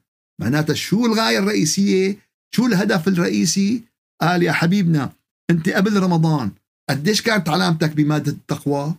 معناتها 0.41 0.73
شو 0.73 1.05
الغاية 1.05 1.39
الرئيسية؟ 1.39 2.17
شو 2.55 2.65
الهدف 2.65 3.07
الرئيسي؟ 3.07 3.84
قال 4.21 4.43
يا 4.43 4.51
حبيبنا 4.51 5.12
أنت 5.49 5.69
قبل 5.69 5.99
رمضان 5.99 6.51
قديش 6.89 7.21
كانت 7.21 7.49
علامتك 7.49 7.91
بمادة 7.91 8.31
التقوى؟ 8.31 8.95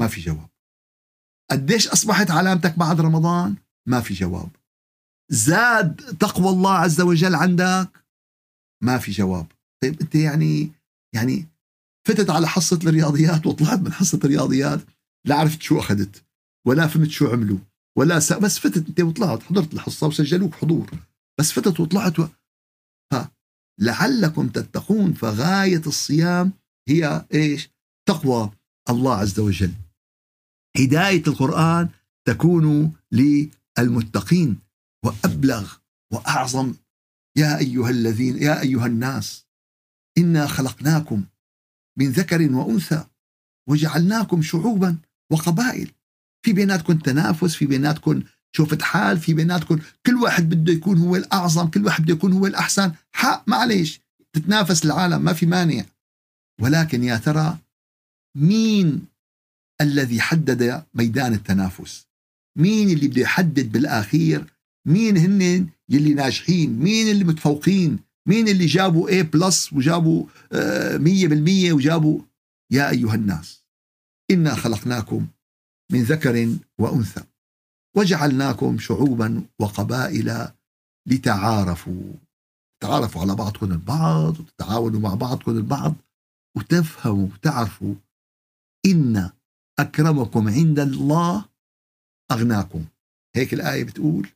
ما 0.00 0.08
في 0.08 0.20
جواب. 0.20 0.48
قديش 1.50 1.88
أصبحت 1.88 2.30
علامتك 2.30 2.78
بعد 2.78 3.00
رمضان؟ 3.00 3.56
ما 3.88 4.00
في 4.00 4.14
جواب. 4.14 4.50
زاد 5.30 5.96
تقوى 5.96 6.48
الله 6.48 6.72
عز 6.72 7.00
وجل 7.00 7.34
عندك؟ 7.34 8.04
ما 8.82 8.98
في 8.98 9.10
جواب. 9.10 9.46
طيب 9.82 10.00
أنت 10.00 10.14
يعني 10.14 10.72
يعني 11.14 11.46
فتت 12.08 12.30
على 12.30 12.48
حصة 12.48 12.78
الرياضيات 12.84 13.46
وطلعت 13.46 13.78
من 13.78 13.92
حصة 13.92 14.20
الرياضيات 14.24 14.80
لا 15.26 15.34
عرفت 15.34 15.62
شو 15.62 15.78
أخذت 15.78 16.24
ولا 16.66 16.86
فهمت 16.86 17.10
شو 17.10 17.26
عملوا 17.26 17.58
ولا 17.98 18.20
س... 18.20 18.32
بس 18.32 18.58
فتت 18.58 18.88
أنت 18.88 19.00
وطلعت 19.00 19.42
حضرت 19.42 19.74
الحصة 19.74 20.06
وسجلوك 20.06 20.54
حضور 20.54 20.90
بس 21.38 21.52
فتت 21.52 21.80
وطلعت 21.80 22.18
و... 22.18 22.28
ها 23.12 23.30
لعلكم 23.80 24.48
تتقون 24.48 25.12
فغاية 25.12 25.82
الصيام 25.86 26.52
هي 26.88 27.26
إيش؟ 27.34 27.70
تقوى 28.08 28.50
الله 28.90 29.16
عز 29.16 29.40
وجل. 29.40 29.72
هداية 30.78 31.22
القرآن 31.26 31.88
تكون 32.28 32.92
للمتقين 33.12 34.58
وأبلغ 35.04 35.74
وأعظم. 36.12 36.74
يا 37.36 37.58
أيها 37.58 37.90
الذين 37.90 38.42
يا 38.42 38.60
أيها 38.60 38.86
الناس 38.86 39.46
إنا 40.18 40.46
خلقناكم 40.46 41.24
من 41.98 42.10
ذكر 42.10 42.52
وأنثى 42.52 43.04
وجعلناكم 43.68 44.42
شعوبا 44.42 44.96
وقبائل. 45.32 45.90
في 46.44 46.52
بيناتكم 46.52 46.98
تنافس 46.98 47.54
في 47.54 47.66
بيناتكم 47.66 48.22
شوفت 48.56 48.82
حال 48.82 49.18
في 49.18 49.34
بيناتكم 49.34 49.78
كل 50.06 50.14
واحد 50.14 50.48
بده 50.48 50.72
يكون 50.72 50.98
هو 50.98 51.16
الأعظم 51.16 51.70
كل 51.70 51.84
واحد 51.84 52.02
بده 52.02 52.12
يكون 52.12 52.32
هو 52.32 52.46
الأحسن. 52.46 52.92
حق 53.12 53.48
معليش 53.48 54.00
تتنافس 54.32 54.84
العالم 54.84 55.22
ما 55.22 55.32
في 55.32 55.46
مانع. 55.46 55.84
ولكن 56.60 57.04
يا 57.04 57.16
ترى 57.16 57.58
مين 58.36 59.06
الذي 59.80 60.20
حدد 60.20 60.84
ميدان 60.94 61.32
التنافس. 61.32 62.06
مين 62.58 62.90
اللي 62.90 63.08
بده 63.08 63.20
يحدد 63.22 63.72
بالأخير؟ 63.72 64.54
مين 64.86 65.16
هن 65.16 65.68
يلي 65.88 66.14
ناجحين؟ 66.14 66.78
مين 66.78 67.10
اللي 67.10 67.24
متفوقين؟ 67.24 67.98
مين 68.28 68.48
اللي 68.48 68.66
جابوا 68.66 69.10
A 69.10 69.24
بلس 69.24 69.72
وجابوا 69.72 70.26
آه، 70.52 70.96
مية 70.96 71.28
بالمية 71.28 71.72
وجابوا؟ 71.72 72.20
يا 72.72 72.90
أيها 72.90 73.14
الناس 73.14 73.64
إنا 74.30 74.54
خلقناكم 74.54 75.26
من 75.92 76.02
ذكر 76.02 76.56
وأنثى 76.78 77.24
وجعلناكم 77.96 78.78
شعوبا 78.78 79.42
وقبائل 79.58 80.48
لتعارفوا. 81.08 82.12
تعارفوا 82.82 83.20
على 83.20 83.34
بعضكم 83.34 83.72
البعض 83.72 84.40
وتتعاونوا 84.40 85.00
مع 85.00 85.14
بعضكم 85.14 85.50
البعض 85.50 85.94
وتفهموا 86.56 87.26
وتعرفوا 87.26 87.94
إن 88.86 89.30
أكرمكم 89.78 90.48
عند 90.48 90.78
الله 90.78 91.48
أغناكم. 92.32 92.84
هيك 93.36 93.54
الآية 93.54 93.84
بتقول 93.84 94.28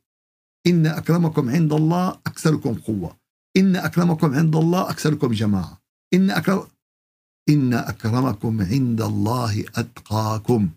إن 0.67 0.87
أكرمكم 0.87 1.51
عند 1.51 1.73
الله 1.73 2.11
أكثركم 2.11 2.75
قوة. 2.75 3.17
إن 3.57 3.77
أكرمكم 3.77 4.35
عند 4.35 4.57
الله 4.57 4.91
أكثركم 4.91 5.33
جماعة. 5.33 5.83
إن 6.15 6.31
أكرم 6.31 6.69
إن 7.49 7.75
أكرمكم 7.75 8.63
عند 8.63 9.01
الله 9.01 9.61
أتقاكم. 9.61 10.71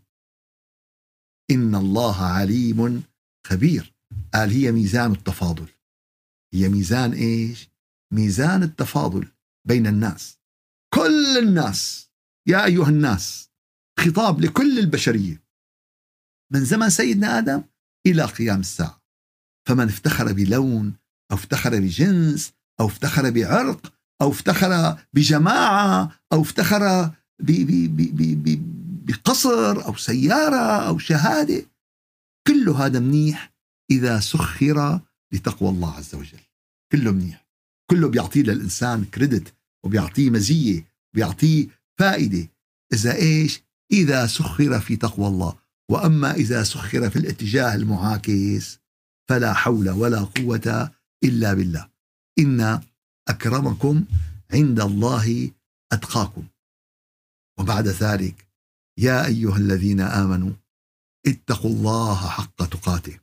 إن 1.51 1.75
الله 1.75 2.23
عليم 2.23 3.03
خبير. 3.47 3.93
قال 4.33 4.51
هي 4.51 4.71
ميزان 4.71 5.11
التفاضل. 5.11 5.67
هي 6.53 6.69
ميزان 6.69 7.13
إيش؟ 7.13 7.69
ميزان 8.13 8.63
التفاضل 8.63 9.27
بين 9.67 9.87
الناس. 9.87 10.39
كل 10.93 11.37
الناس 11.37 12.09
يا 12.47 12.65
أيها 12.65 12.89
الناس 12.89 13.49
خطاب 13.99 14.41
لكل 14.41 14.79
البشرية. 14.79 15.43
من 16.53 16.65
زمن 16.65 16.89
سيدنا 16.89 17.37
آدم 17.37 17.63
إلى 18.07 18.25
قيام 18.25 18.59
الساعة. 18.59 19.01
فمن 19.67 19.87
افتخر 19.87 20.33
بلون 20.33 20.93
أو 21.31 21.35
افتخر 21.35 21.79
بجنس 21.79 22.53
أو 22.79 22.85
افتخر 22.85 23.29
بعرق 23.29 23.93
أو 24.21 24.31
افتخر 24.31 24.99
بجماعة 25.13 26.19
أو 26.33 26.41
افتخر 26.41 27.11
بقصر 29.05 29.85
أو 29.85 29.95
سيارة 29.95 30.87
أو 30.87 30.97
شهادة 30.97 31.65
كل 32.47 32.69
هذا 32.69 32.99
منيح 32.99 33.53
إذا 33.91 34.19
سخر 34.19 34.99
لتقوى 35.33 35.69
الله 35.69 35.93
عز 35.93 36.15
وجل. 36.15 36.39
كله 36.91 37.11
منيح. 37.11 37.47
كله 37.91 38.09
بيعطي 38.09 38.43
للإنسان 38.43 39.05
كريدت 39.05 39.53
وبيعطيه 39.85 40.29
مزية 40.29 40.87
وبيعطيه 41.13 41.67
فائدة. 41.99 42.49
إذا 42.93 43.15
إيش؟ 43.15 43.61
إذا 43.91 44.27
سخر 44.27 44.79
في 44.79 44.95
تقوى 44.95 45.27
الله. 45.27 45.57
وأما 45.91 46.31
إذا 46.31 46.63
سخر 46.63 47.09
في 47.09 47.19
الاتجاه 47.19 47.75
المعاكس 47.75 48.79
فلا 49.29 49.53
حول 49.53 49.89
ولا 49.89 50.19
قوة 50.19 50.91
إلا 51.23 51.53
بالله. 51.53 51.89
إن 52.39 52.81
أكرمكم 53.27 54.05
عند 54.53 54.79
الله 54.79 55.51
أتقاكم. 55.91 56.47
وبعد 57.59 57.87
ذلك 57.87 58.47
يا 58.99 59.25
أيها 59.25 59.57
الذين 59.57 60.01
آمنوا 60.01 60.53
اتقوا 61.27 61.71
الله 61.71 62.29
حق 62.29 62.65
تقاته. 62.65 63.19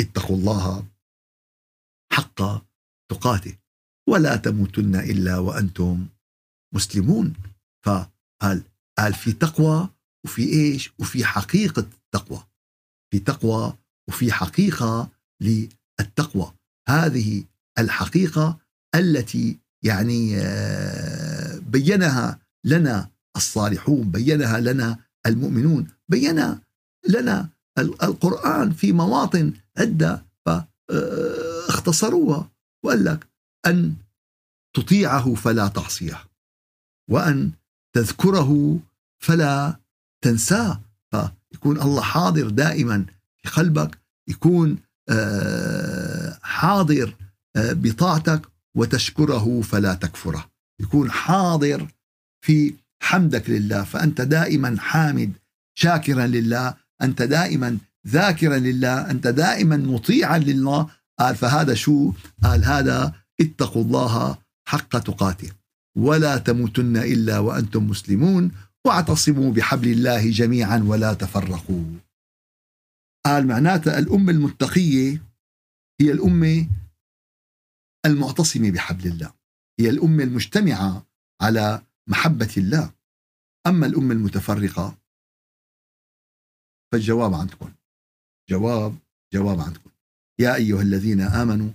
اتقوا 0.00 0.36
الله 0.36 0.86
حق 2.12 2.42
تقاته. 3.10 3.58
ولا 4.08 4.36
تموتن 4.36 4.96
إلا 4.96 5.38
وأنتم 5.38 6.08
مسلمون. 6.74 7.34
فقال 7.86 8.64
قال 8.98 9.14
في 9.14 9.32
تقوى 9.32 9.88
وفي 10.24 10.42
إيش؟ 10.42 10.92
وفي 10.98 11.24
حقيقة 11.24 11.80
التقوى. 11.80 12.42
في 13.10 13.18
تقوى 13.18 13.74
وفي 14.08 14.32
حقيقة 14.32 15.08
للتقوى. 15.40 16.54
هذه 16.88 17.44
الحقيقة 17.78 18.58
التي 18.94 19.58
يعني 19.84 20.38
آه، 20.38 21.58
بينها 21.58 22.38
لنا 22.64 23.10
الصالحون 23.36 24.10
بينها 24.10 24.60
لنا 24.60 24.98
المؤمنون 25.26 25.88
بين 26.08 26.60
لنا 27.08 27.48
القرآن 27.78 28.72
في 28.72 28.92
مواطن 28.92 29.52
عدة 29.78 30.24
فاختصروها 30.46 32.50
وقال 32.84 33.04
لك 33.04 33.26
أن 33.66 33.94
تطيعه 34.76 35.34
فلا 35.34 35.68
تعصيه. 35.68 36.24
وأن 37.10 37.52
تذكره 37.94 38.80
فلا 39.22 39.76
تنساه. 40.24 40.80
فيكون 41.10 41.80
الله 41.80 42.02
حاضر 42.02 42.48
دائما 42.48 43.04
في 43.36 43.48
قلبك 43.50 43.98
يكون 44.28 44.78
آه، 45.08 46.38
حاضر 46.42 47.14
آه، 47.56 47.72
بطاعتك 47.72 48.42
وتشكره 48.76 49.60
فلا 49.60 49.94
تكفره. 49.94 50.50
يكون 50.80 51.10
حاضر 51.10 51.88
في 52.44 52.74
حمدك 53.02 53.50
لله 53.50 53.84
فأنت 53.84 54.20
دائما 54.20 54.76
حامد 54.80 55.32
شاكرا 55.74 56.26
لله 56.26 56.74
أنت 57.02 57.22
دائما 57.22 57.78
ذاكرا 58.08 58.58
لله 58.58 59.10
أنت 59.10 59.26
دائما 59.26 59.76
مطيعا 59.76 60.38
لله. 60.38 60.88
قال 61.18 61.36
فهذا 61.36 61.74
شو؟ 61.74 62.12
قال 62.42 62.64
هذا 62.64 63.12
اتقوا 63.40 63.82
الله 63.84 64.38
حق 64.68 64.98
تقاته. 64.98 65.63
ولا 65.96 66.38
تموتن 66.38 66.96
إلا 66.96 67.38
وأنتم 67.38 67.86
مسلمون 67.86 68.52
واعتصموا 68.86 69.52
بحبل 69.52 69.88
الله 69.88 70.30
جميعا 70.30 70.78
ولا 70.78 71.14
تفرقوا. 71.14 71.84
قال 73.26 73.46
معناتها 73.46 73.98
الأمة 73.98 74.32
المتقية 74.32 75.22
هي 76.00 76.12
الأمة 76.12 76.68
المعتصمة 78.06 78.70
بحبل 78.70 79.06
الله 79.06 79.32
هي 79.80 79.90
الأمة 79.90 80.24
المجتمعة 80.24 81.06
على 81.42 81.82
محبة 82.06 82.54
الله. 82.56 82.92
أما 83.66 83.86
الأمة 83.86 84.14
المتفرقة 84.14 84.98
فالجواب 86.92 87.34
عندكم. 87.34 87.72
جواب 88.50 88.98
جواب 89.32 89.60
عندكم. 89.60 89.90
يا 90.38 90.54
أيها 90.54 90.82
الذين 90.82 91.20
آمنوا 91.20 91.70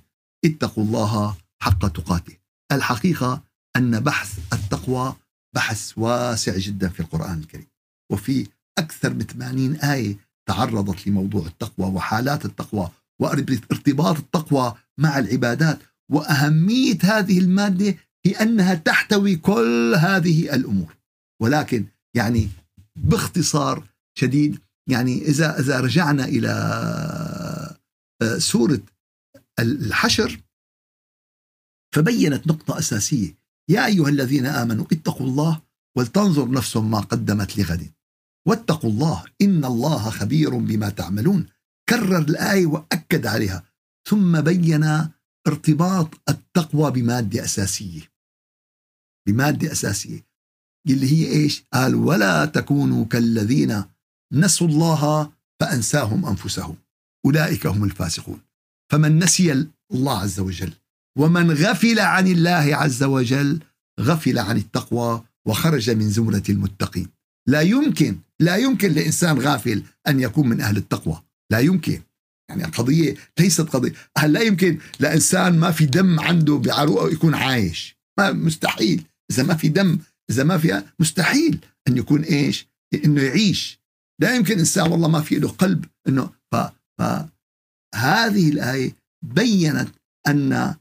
اتقوا 0.46 0.84
الله 0.84 1.38
حق 1.62 1.88
تقاته. 1.88 2.38
الحقيقة 2.72 3.49
أن 3.80 4.00
بحث 4.00 4.40
التقوى 4.54 5.16
بحث 5.56 5.98
واسع 5.98 6.58
جدا 6.58 6.90
في 6.90 7.00
القرآن 7.00 7.40
الكريم. 7.40 7.68
وفي 8.12 8.48
أكثر 8.78 9.14
من 9.14 9.22
80 9.22 9.76
آية 9.76 10.18
تعرضت 10.50 11.08
لموضوع 11.08 11.46
التقوى 11.46 11.88
وحالات 11.88 12.46
التقوى 12.46 12.90
وارتباط 13.22 14.18
التقوى 14.18 14.76
مع 14.98 15.20
العبادات. 15.20 15.80
وأهمية 16.12 16.98
هذه 17.04 17.40
المادة 17.40 17.96
في 18.24 18.42
أنها 18.42 18.74
تحتوي 18.74 19.36
كل 19.36 19.96
هذه 19.98 20.56
الأمور. 20.56 20.98
ولكن 21.42 21.86
يعني 22.16 22.50
باختصار 22.96 23.88
شديد 24.18 24.60
يعني 24.90 25.22
إذا 25.22 25.60
إذا 25.60 25.80
رجعنا 25.80 26.26
إلى 26.26 26.50
آه، 28.22 28.38
سورة 28.38 28.82
الحشر 29.60 30.42
فبينت 31.96 32.48
نقطة 32.48 32.80
أساسية. 32.80 33.39
يا 33.70 33.86
أيها 33.86 34.10
الذين 34.10 34.46
آمنوا 34.46 34.86
اتقوا 34.92 35.28
الله 35.28 35.62
ولتنظر 35.98 36.52
نفس 36.52 36.78
ما 36.78 37.00
قدمت 37.00 37.58
لغد. 37.58 37.92
واتقوا 38.48 38.90
الله 38.90 39.26
إن 39.42 39.66
الله 39.66 40.10
خبير 40.10 40.58
بما 40.58 40.90
تعملون. 40.90 41.46
كرر 41.90 42.18
الآية 42.18 42.66
وأكد 42.66 43.26
عليها. 43.26 43.64
ثم 44.10 44.42
بين 44.42 45.08
ارتباط 45.48 46.10
التقوى 46.30 46.92
بمادة 46.92 47.44
أساسية. 47.44 48.02
بمادة 49.28 49.72
أساسية. 49.72 50.26
اللي 50.90 51.12
هي 51.12 51.32
إيش؟ 51.32 51.64
قال 51.74 51.96
ولا 51.96 52.46
تكونوا 52.46 53.06
كالذين 53.06 53.84
نسوا 54.34 54.68
الله 54.68 55.32
فأنساهم 55.60 56.26
أنفسهم. 56.26 56.76
أولئك 57.26 57.68
هم 57.68 57.84
الفاسقون. 57.84 58.42
فمن 58.92 59.20
نسي 59.20 59.70
الله 59.92 60.20
عز 60.20 60.40
وجل 60.40 60.74
ومن 61.18 61.52
غفل 61.52 62.00
عن 62.00 62.28
الله 62.28 62.76
عز 62.76 63.04
وجل 63.04 63.60
غفل 64.00 64.40
عن 64.40 64.58
التقوى 64.58 65.24
وخرج 65.48 65.90
من 65.90 66.10
زمرة 66.10 66.44
المتقين. 66.50 67.08
لا 67.48 67.62
يمكن 67.62 68.18
لا 68.40 68.56
يمكن 68.56 68.92
لإنسان 68.92 69.40
غافل 69.40 69.84
أن 70.08 70.20
يكون 70.20 70.50
من 70.50 70.62
أهل 70.62 70.78
التقوى. 70.78 71.24
لا 71.52 71.60
يمكن. 71.60 72.02
يعني 72.50 72.66
القضية 72.66 73.16
ليست 73.40 73.62
قضية. 73.62 73.94
هل 74.18 74.34
لا 74.34 74.42
يمكن؟ 74.42 74.80
لإنسان 75.00 75.60
ما 75.60 75.72
في 75.72 75.86
دم 75.86 76.20
عنده 76.20 76.58
بعروقه 76.58 77.10
يكون 77.10 77.36
عايش. 77.36 77.98
ما 78.20 78.32
مستحيل. 78.32 79.04
إذا 79.32 79.44
ما 79.44 79.56
في 79.56 79.68
دم 79.68 80.00
إذا 80.30 80.44
ما 80.44 80.58
في 80.58 80.84
مستحيل 81.00 81.60
أن 81.88 81.98
يكون 81.98 82.22
إيش؟ 82.22 82.68
إنه 83.06 83.22
يعيش. 83.22 83.80
لا 84.22 84.36
يمكن 84.36 84.60
إنسان 84.60 84.92
والله 84.92 85.08
ما 85.08 85.22
في 85.22 85.36
له 85.36 85.50
قلب 85.50 85.86
إنه 86.08 86.30
ف... 86.52 86.56
فهذه 87.00 88.50
الآية 88.50 88.96
بينت 89.26 89.90
أن 90.28 90.76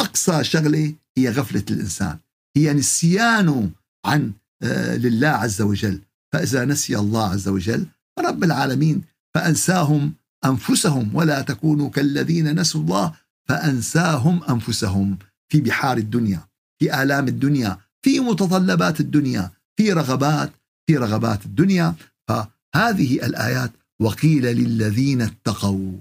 أقصى 0.00 0.44
شغلة 0.44 0.94
هي 1.18 1.30
غفلة 1.30 1.64
الإنسان. 1.70 2.18
هي 2.56 2.72
نسيانه 2.72 3.70
عن 4.04 4.32
آه، 4.62 4.96
لله 4.96 5.28
عز 5.28 5.62
وجل. 5.62 6.00
فإذا 6.32 6.64
نسي 6.64 6.98
الله 6.98 7.28
عز 7.30 7.48
وجل 7.48 7.86
رب 8.18 8.44
العالمين 8.44 9.02
فأنساهم 9.34 10.12
أنفسهم 10.44 11.14
ولا 11.14 11.42
تكونوا 11.42 11.90
كالذين 11.90 12.60
نسوا 12.60 12.80
الله 12.80 13.12
فأنساهم 13.48 14.44
أنفسهم 14.44 15.18
في 15.48 15.60
بحار 15.60 15.96
الدنيا 15.96 16.40
في 16.78 17.02
آلام 17.02 17.28
الدنيا 17.28 17.78
في 18.02 18.20
متطلبات 18.20 19.00
الدنيا 19.00 19.50
في 19.76 19.92
رغبات 19.92 20.52
في 20.86 20.96
رغبات 20.96 21.46
الدنيا. 21.46 21.94
فهذه 22.28 23.26
الآيات 23.26 23.72
وقيل 24.00 24.42
للذين 24.42 25.22
اتقوا. 25.22 25.92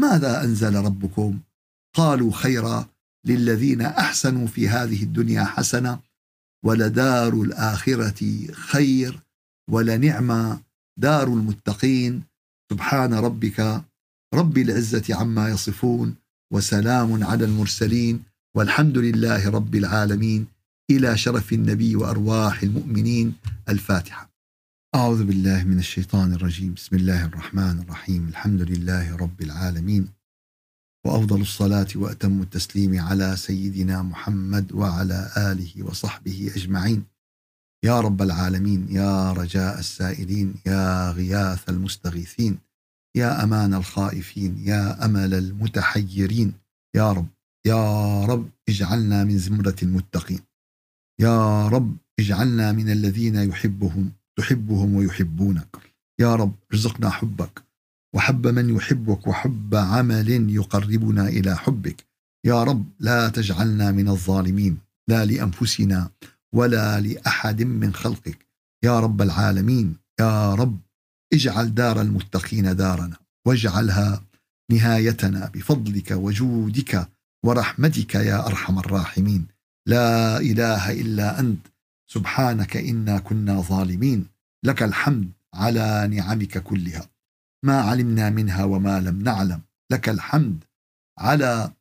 ماذا 0.00 0.44
أنزل 0.44 0.74
ربكم؟ 0.74 1.40
قالوا 1.96 2.32
خيرا 2.32 2.88
للذين 3.26 3.82
أحسنوا 3.82 4.46
في 4.46 4.68
هذه 4.68 5.02
الدنيا 5.02 5.44
حسنة 5.44 5.98
ولدار 6.64 7.32
الآخرة 7.34 8.46
خير 8.52 9.20
ولنعم 9.70 10.58
دار 10.98 11.28
المتقين. 11.28 12.22
سبحان 12.72 13.14
ربك 13.14 13.84
رب 14.34 14.58
العزة 14.58 15.04
عما 15.10 15.48
يصفون 15.48 16.14
وسلام 16.52 17.24
على 17.24 17.44
المرسلين 17.44 18.22
والحمد 18.56 18.98
لله 18.98 19.50
رب 19.50 19.74
العالمين. 19.74 20.46
إلى 20.90 21.16
شرف 21.16 21.52
النبي 21.52 21.96
وأرواح 21.96 22.62
المؤمنين. 22.62 23.34
الفاتحة. 23.68 24.30
أعوذ 24.94 25.24
بالله 25.24 25.64
من 25.64 25.78
الشيطان 25.78 26.32
الرجيم. 26.32 26.74
بسم 26.74 26.96
الله 26.96 27.24
الرحمن 27.24 27.78
الرحيم. 27.78 28.28
الحمد 28.28 28.60
لله 28.60 29.16
رب 29.16 29.42
العالمين. 29.42 30.21
وأفضل 31.06 31.40
الصلاة 31.40 31.86
وأتم 31.96 32.42
التسليم 32.42 33.00
على 33.00 33.36
سيدنا 33.36 34.02
محمد 34.02 34.72
وعلى 34.72 35.30
آله 35.36 35.82
وصحبه 35.82 36.50
أجمعين. 36.56 37.04
يا 37.84 38.00
رب 38.00 38.22
العالمين 38.22 38.86
يا 38.90 39.32
رجاء 39.32 39.78
السائلين 39.78 40.54
يا 40.66 41.10
غياث 41.10 41.68
المستغيثين 41.68 42.58
يا 43.16 43.44
أمان 43.44 43.74
الخائفين 43.74 44.58
يا 44.58 45.04
أمل 45.04 45.34
المتحيرين. 45.34 46.52
يا 46.96 47.12
رب 47.12 47.26
يا 47.66 48.24
رب 48.24 48.50
اجعلنا 48.68 49.24
من 49.24 49.38
زمرة 49.38 49.76
المتقين. 49.82 50.40
يا 51.20 51.68
رب 51.68 51.96
اجعلنا 52.20 52.72
من 52.72 52.90
الذين 52.90 53.36
يحبهم 53.36 54.12
تحبهم 54.38 54.94
ويحبونك. 54.94 55.76
يا 56.20 56.34
رب 56.34 56.54
ارزقنا 56.72 57.10
حبك. 57.10 57.62
وحب 58.14 58.46
من 58.46 58.76
يحبك 58.76 59.26
وحب 59.26 59.74
عمل 59.74 60.50
يقربنا 60.50 61.28
إلى 61.28 61.56
حبك. 61.56 62.04
يا 62.46 62.62
رب 62.64 62.84
لا 63.00 63.28
تجعلنا 63.28 63.92
من 63.92 64.08
الظالمين 64.08 64.78
لا 65.08 65.24
لأنفسنا 65.24 66.10
ولا 66.54 67.00
لأحد 67.00 67.62
من 67.62 67.94
خلقك. 67.94 68.46
يا 68.84 69.00
رب 69.00 69.22
العالمين 69.22 69.96
يا 70.20 70.54
رب 70.54 70.78
اجعل 71.32 71.74
دار 71.74 72.00
المتقين 72.00 72.76
دارنا 72.76 73.16
واجعلها 73.46 74.22
نهايتنا 74.72 75.50
بفضلك 75.54 76.10
وجودك 76.10 77.08
ورحمتك 77.44 78.14
يا 78.14 78.46
أرحم 78.46 78.78
الراحمين. 78.78 79.46
لا 79.88 80.38
إله 80.40 80.92
إلا 80.92 81.40
أنت 81.40 81.66
سبحانك 82.10 82.76
إنا 82.76 83.18
كنا 83.18 83.60
ظالمين. 83.60 84.26
لك 84.64 84.82
الحمد 84.82 85.30
على 85.54 86.08
نعمك 86.10 86.58
كلها. 86.58 87.11
ما 87.64 87.80
علمنا 87.80 88.30
منها 88.30 88.64
وما 88.64 89.00
لم 89.00 89.22
نعلم. 89.22 89.62
لك 89.92 90.08
الحمد 90.08 90.64
على 91.18 91.72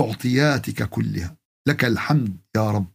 اعطياتك 0.00 0.88
كلها. 0.88 1.36
لك 1.68 1.84
الحمد 1.84 2.36
يا 2.56 2.70
رب. 2.70 2.92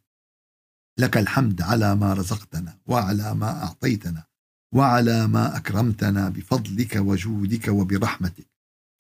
لك 1.00 1.18
الحمد 1.18 1.62
على 1.62 1.96
ما 1.96 2.14
رزقتنا 2.14 2.78
وعلى 2.86 3.34
ما 3.36 3.64
أعطيتنا 3.64 4.24
وعلى 4.76 5.28
ما 5.28 5.58
أكرمتنا 5.58 6.30
بفضلك 6.30 6.96
وجودك 6.96 7.68
وبرحمتك. 7.68 8.48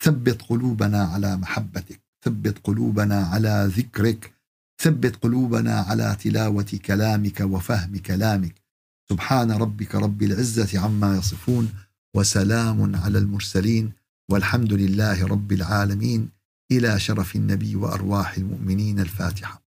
ثبت 0.03 0.41
قلوبنا 0.41 1.03
على 1.03 1.37
محبتك. 1.37 2.01
ثبت 2.25 2.57
قلوبنا 2.63 3.25
على 3.25 3.71
ذكرك. 3.77 4.33
ثبت 4.81 5.15
قلوبنا 5.15 5.79
على 5.79 6.17
تلاوة 6.19 6.79
كلامك 6.85 7.39
وفهم 7.39 7.97
كلامك. 7.97 8.55
سبحان 9.09 9.51
ربك 9.51 9.95
رب 9.95 10.23
العزة 10.23 10.79
عما 10.79 11.17
يصفون. 11.17 11.73
وسلام 12.15 12.95
على 12.95 13.17
المرسلين 13.17 13.91
والحمد 14.29 14.73
لله 14.73 15.27
رب 15.27 15.51
العالمين 15.51 16.29
إلى 16.71 16.99
شرف 16.99 17.35
النبي 17.35 17.75
وأرواح 17.75 18.37
المؤمنين 18.37 18.99
الفاتحة. 18.99 19.62